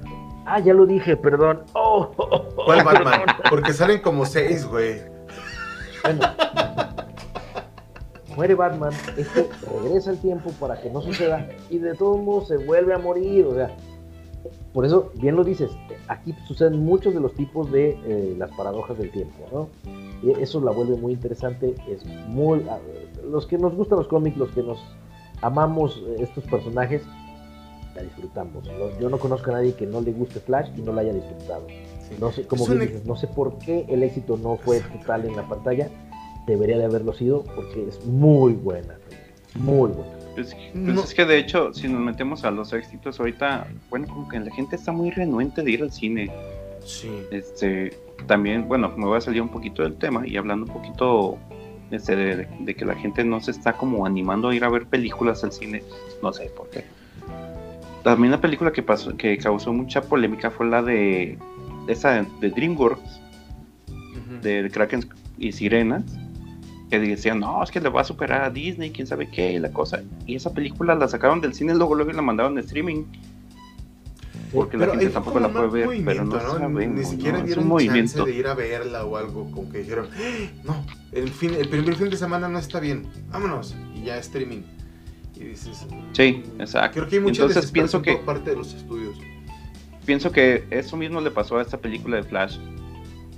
Ah, 0.45 0.59
ya 0.59 0.73
lo 0.73 0.87
dije, 0.87 1.15
perdón. 1.15 1.61
Oh, 1.73 2.11
oh, 2.17 2.27
oh, 2.31 2.65
¿Cuál 2.65 2.83
Batman? 2.83 3.19
perdón. 3.25 3.35
Porque 3.49 3.73
salen 3.73 4.01
como 4.01 4.25
seis, 4.25 4.65
güey. 4.65 5.01
Bueno, 6.03 6.21
muere 8.35 8.55
Batman, 8.55 8.91
este 9.17 9.47
regresa 9.83 10.09
el 10.11 10.17
tiempo 10.19 10.49
para 10.59 10.81
que 10.81 10.89
no 10.89 10.99
suceda 11.01 11.47
y 11.69 11.77
de 11.77 11.93
todos 11.93 12.19
modos 12.19 12.47
se 12.47 12.57
vuelve 12.57 12.93
a 12.93 12.97
morir, 12.97 13.45
o 13.45 13.53
sea, 13.53 13.69
por 14.73 14.85
eso, 14.85 15.11
bien 15.15 15.35
lo 15.35 15.43
dices, 15.43 15.71
aquí 16.07 16.33
suceden 16.47 16.83
muchos 16.83 17.13
de 17.13 17.19
los 17.19 17.33
tipos 17.35 17.71
de 17.71 17.97
eh, 18.05 18.35
las 18.37 18.51
paradojas 18.51 18.97
del 18.97 19.11
tiempo, 19.11 19.35
¿no? 19.51 19.67
Y 20.23 20.31
eso 20.41 20.61
la 20.61 20.71
vuelve 20.71 20.95
muy 20.95 21.13
interesante, 21.13 21.75
es 21.89 22.05
muy... 22.27 22.63
Los 23.29 23.45
que 23.47 23.57
nos 23.57 23.75
gustan 23.75 23.97
los 23.99 24.07
cómics, 24.07 24.37
los 24.37 24.49
que 24.51 24.61
nos 24.63 24.79
amamos 25.41 26.01
eh, 26.07 26.17
estos 26.19 26.43
personajes, 26.45 27.01
la 27.95 28.03
disfrutamos. 28.03 28.63
Yo- 28.65 28.99
Yo 28.99 29.09
no 29.09 29.17
conozco 29.19 29.49
a 29.51 29.53
nadie 29.55 29.73
que 29.73 29.85
no 29.85 29.99
le 30.01 30.11
guste 30.13 30.39
Flash 30.39 30.69
y 30.77 30.81
no 30.81 30.93
la 30.93 31.01
haya 31.01 31.13
disfrutado. 31.13 31.65
No 32.19 32.31
sé, 32.31 32.45
como 32.45 32.65
bien 32.73 32.79
dices, 32.87 33.05
no 33.05 33.15
sé 33.15 33.27
por 33.27 33.57
qué 33.59 33.85
el 33.89 34.03
éxito 34.03 34.37
no 34.37 34.57
fue 34.57 34.79
total 34.81 35.25
en 35.25 35.35
la 35.35 35.47
pantalla. 35.47 35.89
Debería 36.47 36.77
de 36.77 36.85
haberlo 36.85 37.13
sido 37.13 37.43
porque 37.55 37.87
es 37.87 38.05
muy 38.05 38.53
buena. 38.53 38.95
Muy 39.55 39.89
buena. 39.91 40.11
Pues, 40.35 40.55
pues 40.55 40.73
No. 40.73 41.03
es 41.03 41.13
que 41.13 41.25
de 41.25 41.37
hecho, 41.37 41.73
si 41.73 41.87
nos 41.87 42.01
metemos 42.01 42.43
a 42.43 42.51
los 42.51 42.71
éxitos 42.73 43.19
ahorita, 43.19 43.67
bueno, 43.89 44.07
como 44.07 44.27
que 44.29 44.39
la 44.39 44.53
gente 44.53 44.75
está 44.75 44.91
muy 44.91 45.11
renuente 45.11 45.61
de 45.63 45.71
ir 45.71 45.81
al 45.83 45.91
cine. 45.91 46.31
Sí. 46.85 47.09
Este, 47.31 47.97
también, 48.27 48.67
bueno, 48.67 48.91
me 48.97 49.05
voy 49.05 49.17
a 49.17 49.21
salir 49.21 49.41
un 49.41 49.49
poquito 49.49 49.83
del 49.83 49.95
tema 49.95 50.25
y 50.25 50.37
hablando 50.37 50.65
un 50.65 50.73
poquito 50.73 51.37
este, 51.91 52.15
de, 52.15 52.47
de 52.59 52.75
que 52.75 52.85
la 52.85 52.95
gente 52.95 53.23
no 53.23 53.39
se 53.41 53.51
está 53.51 53.73
como 53.73 54.05
animando 54.05 54.49
a 54.49 54.55
ir 54.55 54.63
a 54.63 54.69
ver 54.69 54.85
películas 54.87 55.43
al 55.43 55.51
cine, 55.51 55.83
no 56.23 56.31
sé 56.33 56.49
por 56.55 56.69
qué. 56.69 56.83
También 58.03 58.31
la 58.31 58.41
película 58.41 58.71
que 58.71 58.81
pasó, 58.81 59.15
que 59.15 59.37
causó 59.37 59.73
mucha 59.73 60.01
polémica 60.01 60.49
fue 60.49 60.67
la 60.67 60.81
de 60.81 61.37
esa 61.87 62.25
de, 62.39 62.49
DreamWorks, 62.49 63.21
de 64.41 64.69
Kraken 64.71 65.07
y 65.37 65.51
Sirenas, 65.51 66.03
que 66.91 66.99
decían, 66.99 67.39
no, 67.39 67.63
es 67.63 67.71
que 67.71 67.79
le 67.79 67.89
va 67.89 68.01
a 68.01 68.03
superar 68.03 68.43
a 68.43 68.49
Disney, 68.49 68.91
quién 68.91 69.07
sabe 69.07 69.29
qué, 69.31 69.53
y 69.53 69.59
la 69.59 69.71
cosa. 69.71 70.03
Y 70.27 70.35
esa 70.35 70.53
película 70.53 70.93
la 70.93 71.07
sacaron 71.07 71.39
del 71.41 71.53
cine, 71.53 71.73
luego 71.73 71.95
luego 71.95 72.11
la 72.11 72.21
mandaron 72.21 72.53
de 72.55 72.61
streaming, 72.61 73.05
porque 74.53 74.75
la 74.77 74.81
Pero 74.85 74.91
gente 74.91 75.05
ahí 75.05 75.11
fue 75.11 75.13
tampoco 75.13 75.39
la 75.39 75.47
puede 75.49 75.67
ver, 75.69 76.03
pero 76.03 76.25
movimiento, 76.25 76.35
no, 76.35 76.51
sabemos, 76.59 76.97
Ni 76.97 77.05
siquiera 77.05 77.37
¿no? 77.39 77.45
Dieron 77.45 77.71
un 77.71 77.79
chance 77.79 78.21
de 78.21 78.35
ir 78.35 78.47
a 78.47 78.53
verla 78.53 79.05
o 79.05 79.15
algo, 79.15 79.49
como 79.51 79.69
que 79.71 79.79
dijeron, 79.79 80.09
"¡Ah! 80.13 80.49
no, 80.65 80.85
el, 81.13 81.29
fin, 81.29 81.53
el 81.57 81.69
primer 81.69 81.95
fin 81.95 82.09
de 82.09 82.17
semana 82.17 82.49
no 82.49 82.59
está 82.59 82.81
bien, 82.81 83.07
vámonos, 83.31 83.73
y 83.95 84.03
ya 84.03 84.17
streaming. 84.17 84.63
Y 85.37 85.45
dices, 85.45 85.87
Sí, 86.11 86.43
exacto. 86.59 86.99
creo 86.99 87.07
que 87.09 87.15
hay 87.15 87.21
mucha 87.21 87.43
Entonces 87.43 87.71
pienso 87.71 88.01
que 88.01 88.13
por 88.17 88.25
parte 88.25 88.49
de 88.51 88.57
los 88.57 88.73
estudios. 88.73 89.17
pienso 90.05 90.31
que 90.31 90.65
eso 90.69 90.97
mismo 90.97 91.21
le 91.21 91.31
pasó 91.31 91.57
a 91.57 91.61
esta 91.61 91.77
película 91.77 92.17
de 92.17 92.23
Flash. 92.23 92.57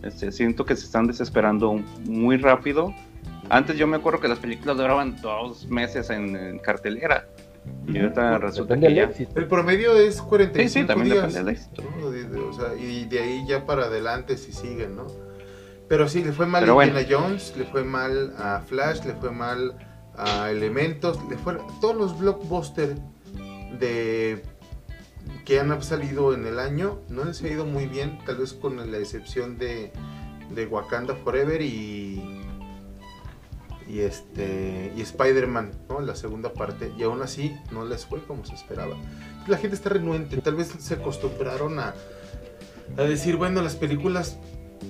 Este, 0.02 0.32
siento 0.34 0.66
que 0.66 0.76
se 0.76 0.84
están 0.86 1.08
desesperando 1.08 1.80
muy 2.06 2.36
rápido. 2.38 2.94
Antes 3.50 3.78
yo 3.78 3.88
me 3.88 3.98
acuerdo 3.98 4.20
que 4.20 4.28
las 4.28 4.40
películas 4.40 4.78
duraban 4.78 5.20
dos 5.22 5.68
meses 5.68 6.10
en, 6.10 6.36
en 6.36 6.60
cartelera. 6.60 7.28
Y 7.88 7.98
ahorita 7.98 8.38
resulta 8.40 8.76
Depende 8.76 8.88
que 8.90 8.96
ya. 8.96 9.04
éxito. 9.06 9.40
El 9.40 9.48
promedio 9.48 9.96
es 9.96 10.16
Sí, 10.16 10.22
45 10.28 10.70
sí, 10.82 10.86
también 10.86 11.14
días. 11.14 11.28
depende 11.34 11.40
del 11.40 11.50
éxito. 11.50 11.84
¿no? 12.00 12.10
De- 12.12 12.24
de- 12.28 12.40
o 12.40 12.54
sea, 12.54 12.74
y 12.76 13.06
de 13.06 13.20
ahí 13.20 13.46
ya 13.48 13.66
para 13.66 13.86
adelante 13.86 14.38
si 14.38 14.52
siguen, 14.52 14.96
¿no? 14.98 15.08
Pero 15.88 16.08
sí, 16.10 16.24
le 16.24 16.32
fue 16.34 16.46
mal 16.46 16.62
Pero 16.62 16.74
a 16.74 16.76
bueno. 16.76 17.00
Indiana 17.00 17.22
Jones, 17.28 17.54
le 17.58 17.66
fue 17.66 17.84
mal 17.84 18.34
a 18.38 18.62
Flash, 18.62 19.06
le 19.06 19.14
fue 19.14 19.32
mal 19.32 19.76
a 20.18 20.50
Elementos, 20.50 21.20
le 21.30 21.38
fue 21.38 21.58
todos 21.82 21.96
los 21.96 22.18
blockbusters 22.20 23.00
de 23.80 24.42
que 25.46 25.60
han 25.60 25.82
salido 25.84 26.34
en 26.34 26.46
el 26.46 26.60
año, 26.60 27.00
no 27.10 27.26
les 27.26 27.42
ha 27.44 27.48
ido 27.48 27.66
muy 27.66 27.86
bien, 27.88 28.18
tal 28.26 28.38
vez 28.38 28.54
con 28.54 28.92
la 28.92 28.98
excepción 28.98 29.58
de, 29.58 29.92
de 30.54 30.66
Wakanda 30.68 31.16
Forever 31.16 31.62
y 31.62 32.33
y 33.88 34.00
este 34.00 34.91
y 34.96 35.02
Spider-Man, 35.02 35.72
¿no? 35.89 36.02
La 36.02 36.15
segunda 36.15 36.54
parte, 36.54 36.91
y 36.98 37.04
aún 37.04 37.22
así 37.22 37.56
no 37.72 37.86
les 37.86 38.06
fue 38.06 38.24
como 38.24 38.46
se 38.46 38.56
esperaba. 38.56 38.96
La 39.48 39.58
gente 39.58 39.76
está 39.76 39.89
renuente, 39.89 40.38
tal 40.38 40.56
vez 40.56 40.74
se 40.80 40.93
acostumbraron 40.93 41.80
a 41.80 41.93
a 42.98 43.04
decir, 43.04 43.36
bueno, 43.36 43.62
las 43.62 43.76
películas, 43.76 44.38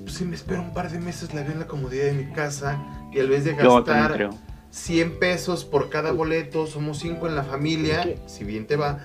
pues, 0.04 0.16
si 0.16 0.26
me 0.26 0.36
espero 0.36 0.62
un 0.62 0.74
par 0.74 0.92
de 0.92 1.00
meses, 1.00 1.34
la 1.34 1.42
veo 1.42 1.52
en 1.52 1.60
la 1.60 1.68
comodidad 1.68 2.06
de 2.06 2.14
mi 2.14 2.32
casa 2.32 2.84
y 3.12 3.20
al 3.20 3.30
vez 3.30 3.46
de 3.46 3.56
gastar 3.56 4.14
creo. 4.14 4.32
100 4.72 5.20
pesos 5.20 5.66
por 5.66 5.90
cada 5.90 6.12
boleto, 6.12 6.66
somos 6.68 7.00
5 7.00 7.28
en 7.28 7.36
la 7.36 7.44
familia, 7.44 8.16
si 8.26 8.44
bien 8.44 8.66
te 8.66 8.76
va, 8.76 9.00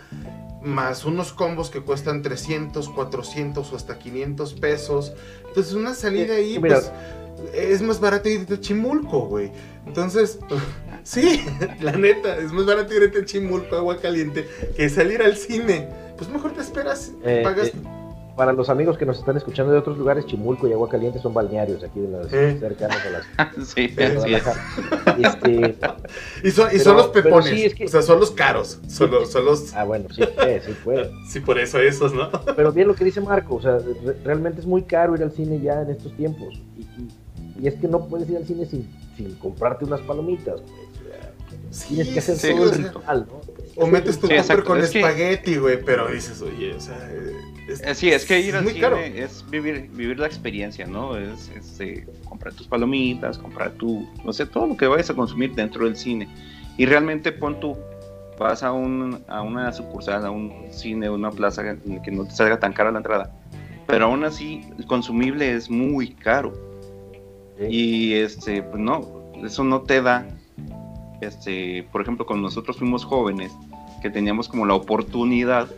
más 0.63 1.05
unos 1.05 1.33
combos 1.33 1.71
que 1.71 1.83
cuestan 1.83 2.23
300, 2.23 2.89
400 2.89 3.73
o 3.73 3.77
hasta 3.77 3.99
500 3.99 4.55
pesos. 4.55 5.13
Entonces 5.47 5.75
una 5.75 5.95
salida 5.95 6.35
Sí, 6.35 6.41
ahí, 6.41 6.59
mira. 6.59 6.81
Pues, 7.39 7.55
es 7.55 7.83
más 7.83 8.01
barato 8.01 8.29
irte 8.29 8.55
a 8.55 8.61
Chimulco, 8.61 9.27
güey. 9.27 9.51
Entonces, 9.87 10.39
sí, 11.03 11.45
la 11.81 11.93
neta, 11.93 12.37
es 12.39 12.53
más 12.53 12.67
barato 12.67 12.93
irte 12.95 13.19
a 13.21 13.25
Chimulco, 13.25 13.77
agua 13.77 13.97
caliente, 13.99 14.47
que 14.77 14.89
salir 14.89 15.23
al 15.23 15.37
cine. 15.37 15.89
Pues 16.17 16.29
mejor 16.31 16.53
te 16.53 16.61
esperas, 16.61 17.13
Eh, 17.25 17.41
pagas... 17.45 17.69
eh, 17.69 17.73
Para 18.37 18.53
los 18.53 18.69
amigos 18.69 18.97
que 18.99 19.05
nos 19.07 19.19
están 19.19 19.37
escuchando 19.37 19.73
de 19.73 19.79
otros 19.79 19.99
lugares, 19.99 20.25
Chimulco 20.27 20.69
y 20.69 20.73
Agua 20.73 20.89
Caliente 20.89 21.19
son 21.21 21.35
balnearios 21.35 21.83
aquí 21.83 21.99
de 22.01 22.09
las 22.09 22.33
Eh. 22.33 22.57
cercanas 22.61 22.99
a 23.05 23.11
las 23.11 23.67
sí, 23.69 23.89
de 23.89 24.05
así 24.07 24.35
es. 24.35 24.43
Este, 25.19 25.77
y 26.45 26.51
son, 26.53 26.67
y 26.69 26.71
pero- 26.73 26.85
son 26.85 26.97
los 26.97 27.07
pepones, 27.09 27.49
sí, 27.51 27.65
es 27.65 27.75
que- 27.75 27.85
o 27.87 27.89
sea, 27.89 28.03
son 28.03 28.21
los 28.21 28.31
caros, 28.31 28.79
son 28.89 29.11
los... 29.11 29.31
Son 29.33 29.45
los 29.45 29.75
ah, 29.75 29.83
bueno, 29.85 30.09
sí 30.15 30.23
puede, 30.35 30.61
sí 30.61 30.73
puede. 30.85 31.11
sí, 31.29 31.41
por 31.41 31.59
eso 31.59 31.79
esos, 31.81 32.13
¿no? 32.15 32.31
Pero 32.57 32.71
bien 32.73 32.87
lo 32.89 32.95
que 32.95 33.05
dice 33.05 33.21
Marco, 33.21 33.57
o 33.57 33.63
sea, 33.63 33.79
re- 33.79 34.17
realmente 34.25 34.61
es 34.61 34.67
muy 34.67 34.83
caro 34.83 35.15
ir 35.17 35.23
al 35.23 35.33
cine 35.33 35.61
ya 35.61 35.83
en 35.83 35.91
estos 35.91 36.13
tiempos. 36.17 36.55
Y, 36.77 36.83
y- 36.83 37.09
y 37.61 37.67
es 37.69 37.75
que 37.75 37.89
no 37.89 38.07
puedes 38.07 38.29
ir 38.31 38.37
al 38.39 38.47
cine 38.47 38.67
sin, 38.67 38.89
sin 39.17 39.35
comprarte 39.37 39.85
unas 39.85 40.01
palomitas. 40.03 40.61
pues, 40.61 40.89
Sí, 41.71 41.95
Tienes 41.97 42.09
que 42.15 42.19
hacer 42.21 42.37
sí, 42.37 42.49
todo 42.51 42.63
o 42.63 42.65
el 42.65 42.75
sea, 42.75 42.85
ritual, 42.87 43.27
¿no? 43.29 43.41
O 43.83 43.87
metes 43.87 44.19
tu 44.19 44.27
Sí, 44.27 44.33
exacto, 44.35 44.65
con 44.65 44.79
es 44.79 44.95
espagueti, 44.95 45.57
güey, 45.57 45.83
pero 45.85 46.09
dices, 46.09 46.41
oye, 46.43 46.73
o 46.75 46.81
sea... 46.81 46.97
eh, 47.13 47.33
Eh, 47.85 47.95
Sí, 47.95 48.09
es 48.11 48.25
que 48.25 48.41
ir 48.41 48.57
al 48.57 48.67
cine 48.67 48.81
caro. 48.81 48.97
es 48.99 49.45
vivir, 49.51 49.91
vivir 49.93 50.19
la 50.19 50.27
experiencia, 50.27 50.87
¿no? 50.87 51.17
Es, 51.17 51.51
es, 51.55 51.79
eh, 51.81 52.07
comprar 52.25 52.55
tus 52.55 52.67
palomitas, 52.67 53.37
comprar 53.39 53.73
tu, 53.73 54.09
no 54.25 54.33
sé, 54.33 54.47
todo 54.47 54.67
lo 54.67 54.77
que 54.77 54.87
vayas 54.87 55.11
a 55.11 55.15
consumir 55.15 55.55
dentro 55.55 55.85
del 55.85 55.95
cine. 55.97 56.27
Y 56.79 56.87
realmente 56.87 57.31
pon 57.33 57.61
tú, 57.61 57.77
vas 58.39 58.63
a, 58.63 58.73
un, 58.73 59.23
a 59.29 59.43
una 59.43 59.71
sucursal, 59.73 60.25
a 60.25 60.31
un 60.31 60.69
cine, 60.71 61.11
una 61.11 61.31
plaza 61.31 61.63
en 61.71 62.01
que 62.03 62.11
no 62.11 62.25
te 62.25 62.31
salga 62.31 62.59
tan 62.59 62.73
cara 62.73 62.91
la 62.91 62.99
entrada. 62.99 63.31
Pero 63.87 64.07
aún 64.07 64.25
así, 64.25 64.63
el 64.79 64.87
consumible 64.87 65.53
es 65.55 65.69
muy 65.71 66.13
caro. 66.15 66.53
Y 67.69 68.15
este, 68.15 68.63
pues 68.63 68.81
no, 68.81 69.33
eso 69.45 69.65
no 69.65 69.83
te 69.83 70.01
da, 70.03 70.27
este, 71.21 71.87
por 71.91 72.03
ejemplo, 72.03 72.25
cuando 72.27 72.45
nosotros 72.49 72.77
fuimos 72.77 73.05
jóvenes, 73.05 73.53
que 74.03 74.11
teníamos 74.11 74.49
como 74.49 74.65
la 74.67 74.75
oportunidad 74.75 75.69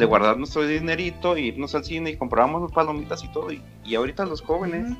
de 0.00 0.04
guardar 0.06 0.36
nuestro 0.38 0.66
dinerito, 0.66 1.36
y 1.38 1.46
irnos 1.48 1.74
al 1.76 1.84
cine 1.84 2.10
y 2.10 2.16
comprábamos 2.16 2.72
palomitas 2.72 3.22
y 3.22 3.28
todo. 3.28 3.52
Y, 3.52 3.62
y 3.84 3.94
ahorita 3.94 4.24
los 4.26 4.42
jóvenes 4.42 4.92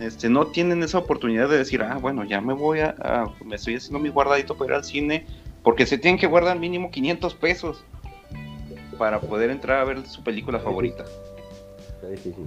este, 0.00 0.28
no 0.28 0.46
tienen 0.48 0.82
esa 0.82 0.98
oportunidad 0.98 1.48
de 1.48 1.56
decir, 1.58 1.82
ah, 1.82 1.96
bueno, 2.00 2.24
ya 2.24 2.40
me 2.42 2.52
voy 2.52 2.80
a, 2.80 2.94
a- 3.00 3.32
me 3.44 3.56
estoy 3.56 3.76
haciendo 3.76 3.98
mi 3.98 4.10
guardadito 4.10 4.54
para 4.56 4.72
ir 4.72 4.76
al 4.76 4.84
cine, 4.84 5.24
porque 5.62 5.86
se 5.86 5.96
tienen 5.96 6.18
que 6.20 6.26
guardar 6.26 6.58
mínimo 6.58 6.90
500 6.90 7.34
pesos 7.34 7.84
para 8.98 9.20
poder 9.20 9.48
entrar 9.50 9.80
a 9.80 9.84
ver 9.84 10.06
su 10.06 10.22
película 10.22 10.58
favorita. 10.58 11.04
Está 12.00 12.08
difícil. 12.08 12.46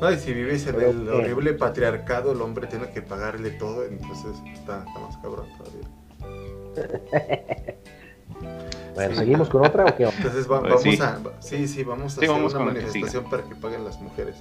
No, 0.00 0.10
y 0.10 0.18
si 0.18 0.32
vives 0.32 0.66
en 0.66 0.76
Pero, 0.76 0.90
el 0.90 1.08
eh, 1.08 1.10
horrible 1.10 1.52
patriarcado, 1.54 2.32
el 2.32 2.40
hombre 2.40 2.66
tiene 2.68 2.90
que 2.90 3.02
pagarle 3.02 3.50
todo, 3.50 3.84
entonces 3.84 4.30
está, 4.54 4.84
está 4.86 4.98
más 5.00 5.16
cabrón 5.18 5.46
todavía. 5.58 5.88
Bueno, 8.94 9.12
Sí. 9.14 9.18
¿seguimos 9.20 9.48
con 9.48 9.64
otra 9.64 9.84
o 9.84 9.96
qué? 9.96 10.04
Entonces 10.04 10.50
va- 10.50 10.58
Pues 10.60 10.72
vamos 10.72 10.82
sí. 10.82 10.98
a... 11.00 11.20
Sí, 11.40 11.68
sí, 11.68 11.84
vamos 11.84 12.06
a 12.06 12.20
Sí, 12.20 12.24
hacer 12.24 12.30
vamos 12.30 12.52
una 12.54 12.64
manifestación 12.64 13.30
para 13.30 13.44
que 13.44 13.54
paguen 13.54 13.84
las 13.84 14.00
mujeres. 14.00 14.34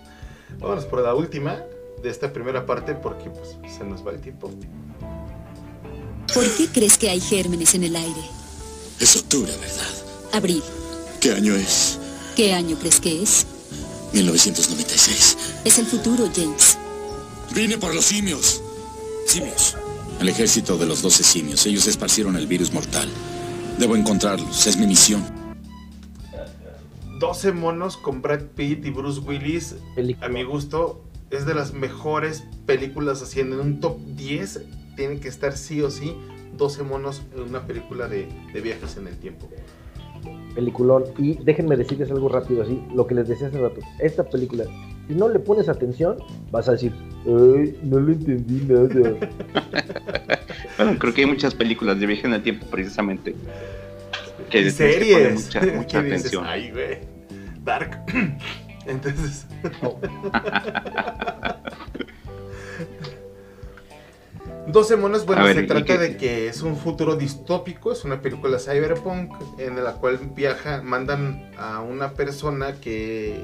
Vámonos 0.59 0.85
por 0.85 1.01
la 1.03 1.13
última 1.13 1.61
de 2.01 2.09
esta 2.09 2.33
primera 2.33 2.65
parte 2.65 2.95
porque 2.95 3.29
pues 3.29 3.55
se 3.71 3.83
nos 3.83 4.05
va 4.05 4.11
el 4.11 4.19
tiempo. 4.19 4.49
¿Por 6.33 6.43
qué 6.57 6.67
crees 6.73 6.97
que 6.97 7.07
hay 7.09 7.19
gérmenes 7.19 7.75
en 7.75 7.83
el 7.83 7.95
aire? 7.95 8.21
Es 8.99 9.15
octubre, 9.17 9.51
¿verdad? 9.59 10.33
Abril. 10.33 10.63
¿Qué 11.21 11.33
año 11.33 11.53
es? 11.53 11.99
¿Qué 12.35 12.53
año 12.55 12.77
crees 12.79 12.99
que 12.99 13.21
es? 13.21 13.45
1996. 14.13 15.37
Es 15.65 15.79
el 15.79 15.85
futuro, 15.85 16.29
James. 16.35 16.77
Vine 17.53 17.77
por 17.77 17.93
los 17.93 18.05
simios. 18.05 18.61
Simios. 19.25 19.75
El 20.19 20.29
ejército 20.29 20.77
de 20.77 20.85
los 20.85 21.01
12 21.01 21.23
simios. 21.23 21.65
Ellos 21.65 21.87
esparcieron 21.87 22.35
el 22.35 22.47
virus 22.47 22.73
mortal. 22.73 23.09
Debo 23.77 23.95
encontrarlos. 23.95 24.65
Es 24.67 24.77
mi 24.77 24.87
misión. 24.87 25.23
12 27.19 27.51
monos 27.51 27.97
con 27.97 28.21
Brad 28.21 28.43
Pitt 28.55 28.85
y 28.85 28.91
Bruce 28.91 29.19
Willis, 29.21 29.75
Película. 29.95 30.27
a 30.27 30.29
mi 30.29 30.43
gusto, 30.43 31.03
es 31.31 31.47
de 31.47 31.55
las 31.55 31.73
mejores 31.73 32.43
películas 32.65 33.21
haciendo 33.23 33.59
en 33.59 33.61
un 33.61 33.79
top 33.79 33.97
10. 34.15 34.61
Tiene 34.95 35.19
que 35.19 35.27
estar 35.27 35.57
sí 35.57 35.81
o 35.81 35.89
sí 35.89 36.15
12 36.57 36.83
monos 36.83 37.21
en 37.35 37.41
una 37.41 37.65
película 37.65 38.07
de, 38.07 38.27
de 38.53 38.61
viajes 38.61 38.97
en 38.97 39.07
el 39.07 39.17
tiempo. 39.17 39.49
Peliculón. 40.55 41.03
Y 41.17 41.35
déjenme 41.43 41.75
decirles 41.75 42.09
algo 42.11 42.29
rápido 42.29 42.63
así, 42.63 42.81
lo 42.93 43.05
que 43.05 43.15
les 43.15 43.27
decía 43.27 43.47
hace 43.47 43.59
rato. 43.59 43.79
Esta 43.99 44.23
película, 44.23 44.65
si 45.07 45.13
no 45.13 45.29
le 45.29 45.39
pones 45.39 45.69
atención, 45.69 46.17
vas 46.51 46.67
a 46.67 46.73
decir, 46.73 46.93
Ay, 47.25 47.77
no 47.83 47.99
le 47.99 48.13
entendí 48.13 48.65
nada. 48.65 49.17
Bueno, 50.77 50.95
creo 50.99 51.11
que 51.11 51.21
hay 51.21 51.27
muchas 51.27 51.55
películas 51.55 51.99
de 51.99 52.05
viaje 52.05 52.27
en 52.27 52.33
el 52.33 52.43
tiempo 52.43 52.67
precisamente 52.69 53.33
que 54.49 54.61
y 54.61 54.63
que 54.65 54.71
series. 54.71 55.45
mucha, 55.45 55.61
mucha 55.61 56.01
que 56.03 56.11
dices, 56.11 56.19
atención. 56.19 56.45
Ay, 56.45 56.71
güey. 56.71 56.99
Dark. 57.63 58.03
Entonces. 58.85 59.47
12 64.67 64.97
monos, 64.97 65.25
bueno, 65.25 65.43
ver, 65.45 65.55
se 65.55 65.63
¿y 65.63 65.67
trata 65.67 65.97
de 65.97 66.17
que 66.17 66.47
es 66.47 66.61
un 66.61 66.75
futuro 66.75 67.15
distópico, 67.15 67.91
es 67.91 68.03
una 68.03 68.21
película 68.21 68.59
cyberpunk 68.59 69.33
en 69.59 69.81
la 69.83 69.93
cual 69.93 70.19
viaja, 70.35 70.81
mandan 70.81 71.51
a 71.57 71.79
una 71.81 72.13
persona 72.13 72.73
que, 72.81 73.39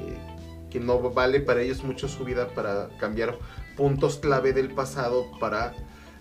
que 0.70 0.80
no 0.80 0.98
vale 1.10 1.40
para 1.40 1.62
ellos 1.62 1.82
mucho 1.82 2.08
su 2.08 2.24
vida 2.24 2.48
para 2.48 2.88
cambiar 2.98 3.38
puntos 3.76 4.18
clave 4.18 4.52
del 4.52 4.70
pasado 4.70 5.26
para 5.40 5.72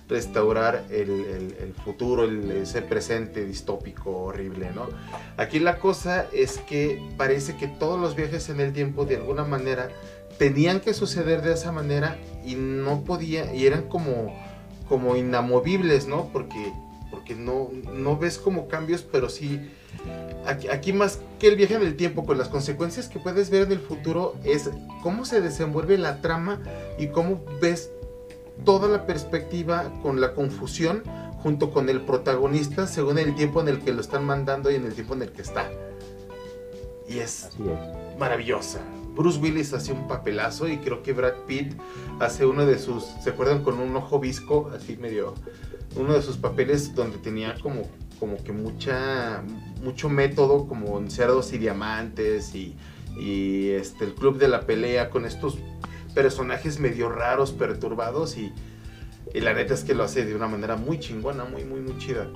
restaurar 0.07 0.85
el, 0.89 1.09
el- 1.09 1.55
el 1.59 1.73
futuro, 1.83 2.23
el- 2.23 2.51
ese 2.51 2.81
presente 2.81 3.45
distópico 3.45 4.09
horrible, 4.11 4.71
¿no? 4.73 4.87
Aquí 5.37 5.59
la 5.59 5.79
cosa 5.79 6.27
es 6.33 6.57
que 6.59 7.01
parece 7.17 7.57
que 7.57 7.67
todos 7.67 7.99
los 7.99 8.15
viajes 8.15 8.49
en 8.49 8.59
el 8.61 8.73
tiempo 8.73 9.05
de 9.05 9.17
alguna 9.17 9.43
manera 9.43 9.89
tenían 10.37 10.79
que 10.79 10.93
suceder 10.93 11.41
de 11.41 11.53
esa 11.53 11.71
manera 11.71 12.17
y 12.45 12.55
no 12.55 13.03
podía, 13.03 13.53
y 13.53 13.65
eran 13.67 13.83
como, 13.87 14.35
como 14.87 15.15
inamovibles, 15.15 16.07
¿no? 16.07 16.29
Porque, 16.31 16.73
porque 17.11 17.35
no, 17.35 17.69
no 17.93 18.17
ves 18.17 18.37
como 18.37 18.67
cambios, 18.67 19.03
pero 19.03 19.29
sí, 19.29 19.59
aquí, 20.45 20.67
aquí 20.67 20.93
más 20.93 21.19
que 21.39 21.47
el 21.47 21.55
viaje 21.55 21.75
en 21.75 21.83
el 21.83 21.95
tiempo, 21.95 22.25
con 22.25 22.37
las 22.37 22.49
consecuencias 22.49 23.07
que 23.07 23.19
puedes 23.19 23.49
ver 23.49 23.63
en 23.63 23.71
el 23.71 23.79
futuro, 23.79 24.35
es 24.43 24.69
cómo 25.01 25.25
se 25.25 25.41
desenvuelve 25.41 25.97
la 25.97 26.21
trama 26.21 26.61
y 26.97 27.07
cómo 27.07 27.41
ves 27.61 27.91
toda 28.65 28.87
la 28.87 29.05
perspectiva 29.05 29.91
con 30.01 30.21
la 30.21 30.33
confusión 30.33 31.03
junto 31.43 31.71
con 31.71 31.89
el 31.89 32.01
protagonista 32.01 32.87
según 32.87 33.19
el 33.19 33.35
tiempo 33.35 33.61
en 33.61 33.67
el 33.67 33.79
que 33.79 33.91
lo 33.91 33.99
están 33.99 34.23
mandando 34.25 34.71
y 34.71 34.75
en 34.75 34.85
el 34.85 34.93
tiempo 34.93 35.13
en 35.13 35.23
el 35.23 35.31
que 35.31 35.41
está. 35.41 35.69
Y 37.07 37.19
es 37.19 37.45
es. 37.45 37.49
maravillosa. 38.17 38.79
Bruce 39.15 39.39
Willis 39.39 39.73
hace 39.73 39.93
un 39.93 40.07
papelazo 40.07 40.67
y 40.67 40.77
creo 40.77 41.03
que 41.03 41.13
Brad 41.13 41.33
Pitt 41.47 41.73
hace 42.19 42.45
uno 42.45 42.65
de 42.65 42.79
sus, 42.79 43.03
¿se 43.23 43.29
acuerdan 43.29 43.63
con 43.63 43.79
un 43.79 43.95
ojo 43.95 44.19
visco? 44.19 44.71
Así 44.75 44.97
medio, 44.97 45.35
uno 45.95 46.13
de 46.13 46.21
sus 46.21 46.37
papeles 46.37 46.95
donde 46.95 47.17
tenía 47.17 47.55
como, 47.61 47.83
como 48.19 48.37
que 48.43 48.51
mucha, 48.51 49.43
mucho 49.83 50.09
método, 50.09 50.67
como 50.67 50.97
en 50.97 51.11
cerdos 51.11 51.53
y 51.53 51.59
diamantes 51.59 52.55
y, 52.55 52.75
y 53.19 53.69
este, 53.69 54.05
el 54.05 54.15
club 54.15 54.39
de 54.39 54.47
la 54.47 54.61
pelea 54.61 55.09
con 55.11 55.25
estos 55.25 55.59
personajes 56.15 56.79
medio 56.79 57.09
raros, 57.09 57.51
perturbados 57.51 58.37
y, 58.37 58.51
y 59.33 59.39
la 59.41 59.53
neta 59.53 59.75
es 59.75 59.83
que 59.83 59.93
lo 59.93 60.03
hace 60.03 60.25
de 60.25 60.35
una 60.35 60.47
manera 60.47 60.75
muy 60.75 60.99
chingona, 60.99 61.45
muy, 61.45 61.63
muy, 61.63 61.81
muy 61.81 61.97
chida. 61.99 62.27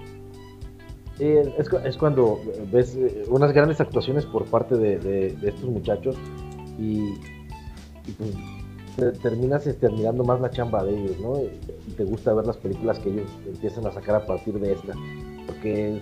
Sí, 1.17 1.25
es, 1.57 1.67
cu- 1.67 1.79
es 1.83 1.97
cuando 1.97 2.39
ves 2.71 2.95
eh, 2.95 3.23
unas 3.27 3.51
grandes 3.51 3.81
actuaciones 3.81 4.25
por 4.25 4.45
parte 4.45 4.75
de 4.75 5.35
estos 5.41 5.65
muchachos 5.65 6.15
y, 6.77 6.99
y 8.07 8.11
pues 8.17 8.31
te- 8.95 9.11
terminas 9.19 9.65
este, 9.67 9.87
admirando 9.87 10.23
más 10.23 10.39
la 10.41 10.49
chamba 10.49 10.83
de 10.83 10.97
ellos, 10.97 11.19
¿no? 11.19 11.39
Y 11.87 11.91
te 11.91 12.03
gusta 12.03 12.33
ver 12.33 12.45
las 12.45 12.57
películas 12.57 12.99
que 12.99 13.09
ellos 13.09 13.29
empiezan 13.45 13.85
a 13.87 13.91
sacar 13.91 14.15
a 14.15 14.25
partir 14.25 14.59
de 14.59 14.73
esta, 14.73 14.93
porque 15.45 15.99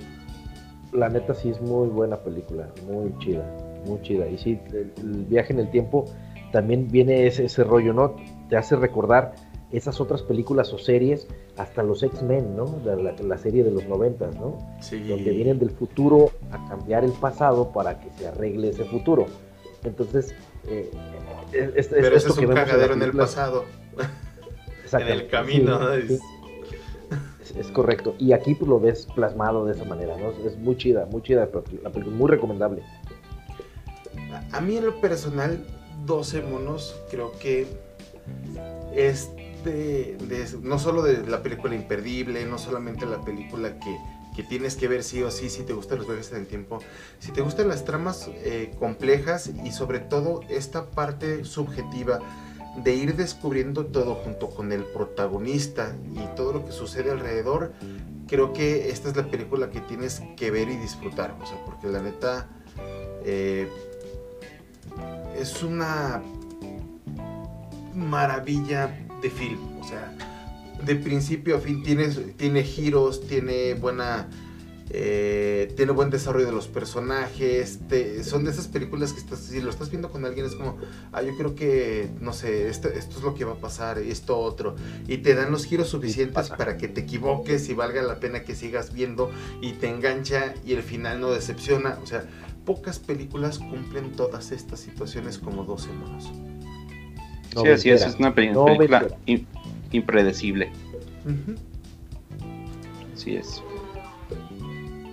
la 0.93 1.09
neta 1.09 1.33
sí 1.33 1.49
es 1.49 1.61
muy 1.61 1.87
buena 1.89 2.17
película, 2.17 2.69
muy 2.87 3.17
chida, 3.19 3.45
muy 3.85 4.01
chida. 4.01 4.27
Y 4.29 4.37
sí, 4.37 4.59
el, 4.73 4.91
el 4.97 5.25
viaje 5.25 5.51
en 5.53 5.59
el 5.59 5.69
tiempo 5.71 6.05
también 6.51 6.87
viene 6.89 7.27
ese, 7.27 7.45
ese 7.45 7.63
rollo, 7.63 7.93
¿no? 7.93 8.15
Te 8.49 8.55
hace 8.57 8.75
recordar 8.77 9.33
esas 9.71 9.99
otras 9.99 10.21
películas 10.21 10.71
o 10.71 10.77
series, 10.77 11.27
hasta 11.57 11.83
los 11.83 12.01
X-Men, 12.03 12.55
¿no? 12.55 12.65
La, 12.85 12.95
la- 12.95 13.13
la 13.21 13.37
serie 13.37 13.63
de 13.63 13.71
los 13.71 13.85
noventas, 13.87 14.33
¿no? 14.37 14.57
Sí. 14.79 14.99
donde 15.05 15.31
vienen 15.31 15.59
del 15.59 15.71
futuro 15.71 16.29
a 16.51 16.65
cambiar 16.69 17.03
el 17.03 17.11
pasado 17.11 17.71
para 17.73 17.99
que 17.99 18.09
se 18.11 18.27
arregle 18.27 18.69
ese 18.69 18.85
futuro. 18.85 19.25
Entonces, 19.83 20.33
eh, 20.67 20.91
es, 21.75 21.87
Pero 21.87 22.15
eso 22.15 22.29
es 22.29 22.37
un 22.37 22.53
cagadero 22.53 22.93
en, 22.93 23.01
el 23.01 23.11
pasado. 23.11 23.65
en 24.93 25.07
el 25.07 25.27
camino. 25.27 25.93
es, 25.93 26.21
correcto. 27.73 28.15
Y 28.19 28.33
aquí 28.33 28.55
pues, 28.55 28.67
lo 28.67 28.79
ves 28.79 29.07
plasmado 29.15 29.65
de 29.65 29.73
esa 29.73 29.85
manera, 29.85 30.17
¿no? 30.17 30.31
Es 30.47 30.57
muy 30.57 30.77
chida, 30.77 31.05
muy 31.05 31.21
chida 31.21 31.49
la 31.83 31.89
película, 31.91 32.15
muy 32.15 32.29
recomendable. 32.29 32.83
A 34.51 34.61
mí 34.61 34.77
en 34.77 34.85
lo 34.85 35.01
personal, 35.01 35.65
12 36.05 36.41
monos, 36.41 36.95
creo 37.09 37.31
que 37.39 37.67
es 38.93 39.29
de, 39.63 40.17
no 40.61 40.79
solo 40.79 41.01
de 41.01 41.25
la 41.27 41.41
película 41.41 41.75
imperdible, 41.75 42.45
no 42.45 42.57
solamente 42.57 43.05
la 43.05 43.21
película 43.21 43.79
que, 43.79 43.97
que 44.35 44.43
tienes 44.43 44.75
que 44.75 44.87
ver 44.87 45.03
sí 45.03 45.23
o 45.23 45.31
sí 45.31 45.49
si 45.49 45.63
te 45.63 45.73
gustan 45.73 45.99
los 45.99 46.07
viajes 46.07 46.31
en 46.31 46.39
el 46.39 46.47
tiempo, 46.47 46.79
si 47.19 47.31
te 47.31 47.41
gustan 47.41 47.67
las 47.69 47.85
tramas 47.85 48.29
eh, 48.33 48.73
complejas 48.79 49.49
y 49.63 49.71
sobre 49.71 49.99
todo 49.99 50.41
esta 50.49 50.91
parte 50.91 51.45
subjetiva 51.45 52.19
de 52.83 52.93
ir 52.93 53.15
descubriendo 53.15 53.85
todo 53.85 54.15
junto 54.15 54.49
con 54.49 54.71
el 54.71 54.83
protagonista 54.83 55.95
y 56.13 56.35
todo 56.35 56.51
lo 56.53 56.65
que 56.65 56.73
sucede 56.73 57.11
alrededor, 57.11 57.73
creo 58.27 58.51
que 58.51 58.89
esta 58.89 59.09
es 59.09 59.15
la 59.15 59.27
película 59.27 59.69
que 59.69 59.79
tienes 59.79 60.21
que 60.35 60.51
ver 60.51 60.67
y 60.69 60.75
disfrutar, 60.75 61.37
o 61.41 61.45
sea, 61.45 61.63
porque 61.63 61.87
la 61.87 62.01
neta 62.01 62.49
eh, 63.23 63.69
es 65.39 65.63
una 65.63 66.21
maravilla 67.93 68.87
de 69.21 69.29
film, 69.29 69.79
o 69.79 69.83
sea, 69.83 70.13
de 70.83 70.95
principio 70.95 71.57
a 71.57 71.59
fin 71.59 71.83
tiene, 71.83 72.07
tiene 72.09 72.63
giros, 72.63 73.27
tiene 73.27 73.73
buena... 73.75 74.27
Eh, 74.91 75.73
tiene 75.75 75.91
buen 75.91 76.11
desarrollo 76.11 76.45
de 76.45 76.51
los 76.51 76.67
personajes. 76.67 77.79
son 78.23 78.45
de 78.45 78.51
esas 78.51 78.67
películas 78.67 79.13
que 79.13 79.19
estás, 79.19 79.39
si 79.39 79.59
lo 79.59 79.71
estás 79.71 79.89
viendo 79.89 80.11
con 80.11 80.25
alguien 80.25 80.45
es 80.45 80.53
como, 80.55 80.77
ah, 81.11 81.23
yo 81.23 81.35
creo 81.35 81.55
que, 81.55 82.07
no 82.21 82.33
sé, 82.33 82.69
esto, 82.69 82.87
esto 82.89 83.17
es 83.17 83.23
lo 83.23 83.33
que 83.33 83.45
va 83.45 83.53
a 83.53 83.57
pasar, 83.57 83.97
esto 83.97 84.37
otro. 84.37 84.75
Y 85.07 85.17
te 85.17 85.33
dan 85.33 85.51
los 85.51 85.65
giros 85.65 85.89
suficientes 85.89 86.49
para 86.51 86.77
que 86.77 86.87
te 86.87 87.01
equivoques 87.01 87.67
y 87.67 87.73
valga 87.73 88.03
la 88.03 88.19
pena 88.19 88.43
que 88.43 88.53
sigas 88.53 88.93
viendo 88.93 89.31
y 89.59 89.73
te 89.73 89.89
engancha 89.89 90.53
y 90.63 90.73
el 90.73 90.83
final 90.83 91.19
no 91.19 91.31
decepciona. 91.31 91.97
O 92.03 92.05
sea, 92.05 92.23
pocas 92.63 92.99
películas 92.99 93.57
cumplen 93.57 94.11
todas 94.11 94.51
estas 94.51 94.79
situaciones 94.79 95.39
como 95.39 95.63
12 95.63 95.91
monos. 95.93 96.31
sí, 97.55 97.67
así 97.69 97.89
es, 97.89 98.03
es 98.03 98.15
una 98.15 98.35
película 98.35 98.77
impredecible. 99.95 100.71
Así 103.13 103.35
es. 103.35 103.63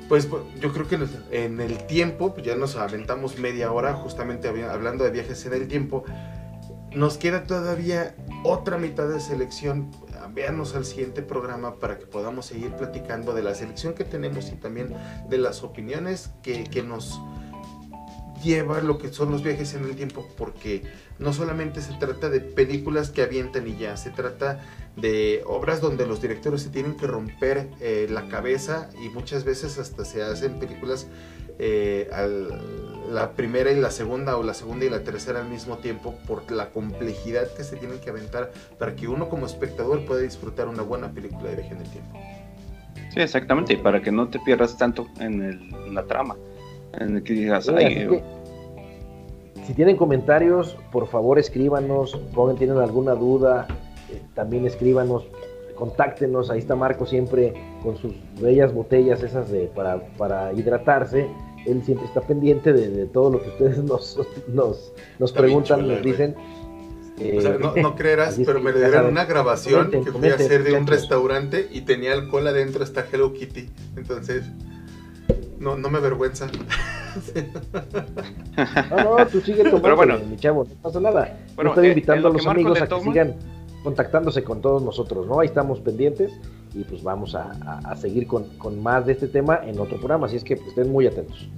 Pues 0.08 0.28
yo 0.60 0.72
creo 0.72 0.86
que 0.86 0.98
en 1.30 1.60
el 1.60 1.86
tiempo, 1.86 2.34
pues 2.34 2.44
ya 2.44 2.54
nos 2.54 2.76
aventamos 2.76 3.38
media 3.38 3.72
hora 3.72 3.94
justamente 3.94 4.48
hablando 4.48 5.04
de 5.04 5.10
viajes 5.10 5.46
en 5.46 5.54
el 5.54 5.68
tiempo. 5.68 6.04
Nos 6.94 7.16
queda 7.16 7.44
todavía 7.44 8.14
otra 8.44 8.76
mitad 8.76 9.08
de 9.08 9.20
selección. 9.20 9.90
Véanos 10.34 10.74
al 10.74 10.84
siguiente 10.84 11.22
programa 11.22 11.76
para 11.76 11.98
que 11.98 12.06
podamos 12.06 12.46
seguir 12.46 12.72
platicando 12.72 13.32
de 13.32 13.42
la 13.42 13.54
selección 13.54 13.94
que 13.94 14.04
tenemos 14.04 14.50
y 14.50 14.56
también 14.56 14.94
de 15.28 15.38
las 15.38 15.62
opiniones 15.62 16.30
que, 16.42 16.64
que 16.64 16.82
nos 16.82 17.18
lleva 18.42 18.80
lo 18.80 18.98
que 18.98 19.12
son 19.12 19.30
los 19.30 19.42
viajes 19.42 19.74
en 19.74 19.84
el 19.84 19.96
tiempo, 19.96 20.28
porque 20.36 20.82
no 21.18 21.32
solamente 21.32 21.80
se 21.80 21.94
trata 21.94 22.28
de 22.28 22.40
películas 22.40 23.10
que 23.10 23.22
avientan 23.22 23.66
y 23.68 23.76
ya, 23.76 23.96
se 23.96 24.10
trata 24.10 24.60
de 24.96 25.42
obras 25.46 25.80
donde 25.80 26.06
los 26.06 26.20
directores 26.20 26.62
se 26.62 26.70
tienen 26.70 26.96
que 26.96 27.06
romper 27.06 27.68
eh, 27.80 28.06
la 28.10 28.28
cabeza 28.28 28.90
y 29.02 29.08
muchas 29.08 29.44
veces 29.44 29.78
hasta 29.78 30.04
se 30.04 30.22
hacen 30.22 30.58
películas 30.58 31.06
eh, 31.58 32.10
la 33.10 33.32
primera 33.32 33.70
y 33.70 33.80
la 33.80 33.90
segunda 33.90 34.36
o 34.36 34.42
la 34.42 34.54
segunda 34.54 34.84
y 34.84 34.90
la 34.90 35.04
tercera 35.04 35.40
al 35.40 35.48
mismo 35.48 35.78
tiempo 35.78 36.14
por 36.26 36.50
la 36.50 36.70
complejidad 36.70 37.52
que 37.54 37.62
se 37.62 37.76
tienen 37.76 38.00
que 38.00 38.10
aventar 38.10 38.52
para 38.78 38.96
que 38.96 39.06
uno 39.06 39.28
como 39.28 39.46
espectador 39.46 40.04
pueda 40.04 40.22
disfrutar 40.22 40.68
una 40.68 40.82
buena 40.82 41.12
película 41.12 41.50
de 41.50 41.56
viaje 41.56 41.74
en 41.74 41.80
el 41.80 41.90
tiempo. 41.90 42.18
Sí, 43.12 43.20
exactamente, 43.20 43.74
y 43.74 43.76
para 43.76 44.00
que 44.00 44.10
no 44.10 44.28
te 44.28 44.38
pierdas 44.40 44.78
tanto 44.78 45.06
en, 45.20 45.94
la 45.94 46.04
trama. 46.04 46.36
En 46.98 47.16
el 47.16 47.22
que 47.22 47.32
digas, 47.32 47.70
si 49.66 49.74
tienen 49.74 49.96
comentarios, 49.96 50.76
por 50.90 51.06
favor 51.06 51.38
escríbanos, 51.38 52.16
pongan, 52.34 52.56
tienen 52.56 52.78
alguna 52.78 53.14
duda, 53.14 53.66
eh, 54.10 54.20
también 54.34 54.66
escríbanos, 54.66 55.26
contáctenos, 55.76 56.50
ahí 56.50 56.58
está 56.58 56.74
Marco 56.74 57.06
siempre 57.06 57.54
con 57.82 57.96
sus 57.96 58.12
bellas 58.40 58.74
botellas 58.74 59.22
esas 59.22 59.50
de, 59.50 59.66
para, 59.66 60.00
para 60.16 60.52
hidratarse, 60.52 61.28
él 61.66 61.82
siempre 61.84 62.06
está 62.06 62.20
pendiente 62.20 62.72
de, 62.72 63.06
todo 63.06 63.30
lo 63.30 63.42
que 63.42 63.48
ustedes 63.48 63.78
nos, 63.84 64.18
nos, 64.48 64.92
nos 65.18 65.32
preguntan, 65.32 65.86
nos 65.86 66.02
dicen. 66.02 66.34
o 67.36 67.40
sea, 67.40 67.56
no, 67.58 67.74
no, 67.76 67.94
creerás, 67.96 68.40
pero 68.44 68.60
me 68.60 68.72
dieron 68.72 69.06
una 69.06 69.26
grabación 69.26 69.90
que 69.90 70.02
fui 70.10 70.28
a 70.28 70.34
hacer 70.34 70.64
de 70.64 70.72
un 70.72 70.88
restaurante 70.88 71.68
y 71.70 71.82
tenía 71.82 72.14
alcohol 72.14 72.48
adentro 72.48 72.82
hasta 72.82 73.06
Hello 73.12 73.32
Kitty. 73.32 73.68
Entonces, 73.96 74.44
no, 75.62 75.76
no 75.76 75.88
me 75.88 75.98
avergüenza. 75.98 76.48
no, 78.90 79.18
no, 79.18 79.26
tú 79.26 79.40
sigue 79.40 79.64
tomando, 79.64 79.96
bueno, 79.96 80.18
mi 80.18 80.36
chavo, 80.36 80.64
no 80.64 80.74
pasa 80.82 81.00
nada. 81.00 81.38
Bueno, 81.54 81.70
estoy 81.70 81.86
eh, 81.86 81.90
invitando 81.90 82.28
a 82.28 82.32
los 82.32 82.46
amigos 82.46 82.80
a 82.82 82.86
que 82.86 83.00
sigan 83.00 83.36
contactándose 83.82 84.44
con 84.44 84.60
todos 84.60 84.82
nosotros, 84.82 85.26
¿no? 85.26 85.40
Ahí 85.40 85.46
estamos 85.46 85.80
pendientes 85.80 86.32
y 86.74 86.84
pues 86.84 87.02
vamos 87.02 87.34
a, 87.34 87.96
seguir 87.96 88.26
con, 88.26 88.46
más 88.82 89.06
de 89.06 89.12
este 89.12 89.28
tema 89.28 89.60
en 89.64 89.78
otro 89.78 89.98
programa, 89.98 90.26
así 90.26 90.36
es 90.36 90.44
que 90.44 90.54
estén 90.54 90.90
muy 90.90 91.06
atentos. 91.06 91.48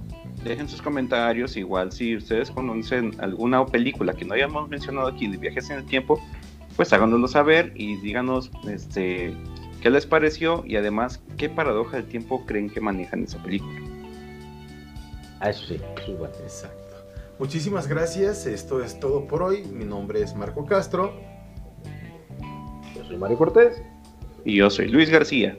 Dejen 0.43 0.67
sus 0.67 0.81
comentarios, 0.81 1.57
igual 1.57 1.91
si 1.91 2.17
ustedes 2.17 2.51
conocen 2.51 3.11
alguna 3.19 3.65
película 3.65 4.13
que 4.13 4.25
no 4.25 4.33
hayamos 4.33 4.69
mencionado 4.69 5.07
aquí 5.07 5.27
de 5.27 5.37
viajes 5.37 5.69
en 5.69 5.77
el 5.77 5.85
tiempo, 5.85 6.19
pues 6.75 6.91
háganoslo 6.93 7.27
saber 7.27 7.71
y 7.75 7.95
díganos 7.97 8.51
este, 8.69 9.33
qué 9.81 9.89
les 9.89 10.05
pareció 10.05 10.63
y 10.65 10.75
además 10.75 11.23
qué 11.37 11.49
paradoja 11.49 11.97
del 11.97 12.05
tiempo 12.05 12.45
creen 12.45 12.69
que 12.69 12.81
manejan 12.81 13.23
esa 13.23 13.41
película. 13.41 13.94
Ah, 15.39 15.49
eso 15.49 15.65
sí, 15.65 15.75
eso 15.75 16.25
Exacto. 16.25 16.85
Muchísimas 17.37 17.87
gracias, 17.87 18.45
esto 18.45 18.81
es 18.81 18.99
todo 18.99 19.27
por 19.27 19.43
hoy. 19.43 19.63
Mi 19.65 19.83
nombre 19.83 20.21
es 20.21 20.35
Marco 20.35 20.65
Castro. 20.65 21.13
Yo 22.95 23.03
soy 23.03 23.17
Mario 23.17 23.37
Cortés. 23.37 23.81
Y 24.45 24.57
yo 24.57 24.69
soy 24.69 24.87
Luis 24.87 25.09
García. 25.09 25.57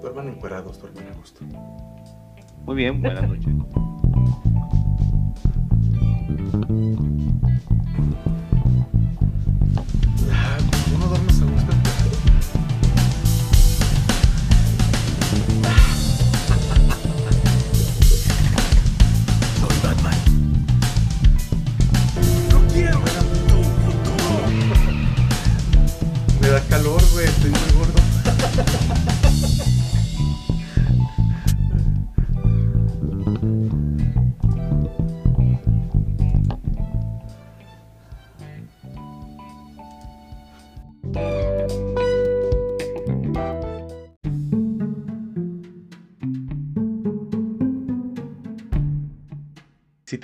Duerman 0.00 0.28
encuerados, 0.28 0.80
duerman 0.80 1.06
a 1.08 1.16
gusto. 1.16 1.44
Muy 2.64 2.76
bien, 2.76 3.00
buenas 3.00 3.28
noches. 3.28 3.54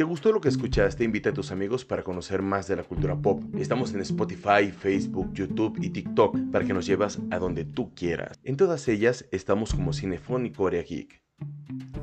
Te 0.02 0.06
gustó 0.06 0.32
lo 0.32 0.40
que 0.40 0.48
escuchaste, 0.48 1.04
invita 1.04 1.30
a 1.30 1.32
tus 1.32 1.52
amigos 1.52 1.84
para 1.84 2.02
conocer 2.02 2.42
más 2.42 2.66
de 2.66 2.74
la 2.74 2.82
cultura 2.82 3.14
pop. 3.14 3.40
Estamos 3.56 3.94
en 3.94 4.00
Spotify, 4.00 4.72
Facebook, 4.76 5.32
YouTube 5.32 5.78
y 5.80 5.90
TikTok 5.90 6.50
para 6.50 6.66
que 6.66 6.74
nos 6.74 6.86
llevas 6.86 7.20
a 7.30 7.38
donde 7.38 7.64
tú 7.64 7.94
quieras. 7.94 8.40
En 8.42 8.56
todas 8.56 8.88
ellas 8.88 9.28
estamos 9.30 9.72
como 9.72 9.92
Cinefónico 9.92 10.64
Corea 10.64 10.82
Geek. 10.82 11.22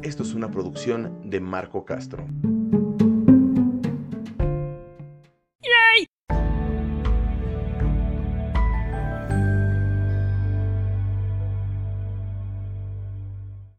Esto 0.01 0.23
es 0.23 0.33
una 0.33 0.49
producción 0.49 1.29
de 1.29 1.41
Marco 1.41 1.83
Castro. 1.83 2.25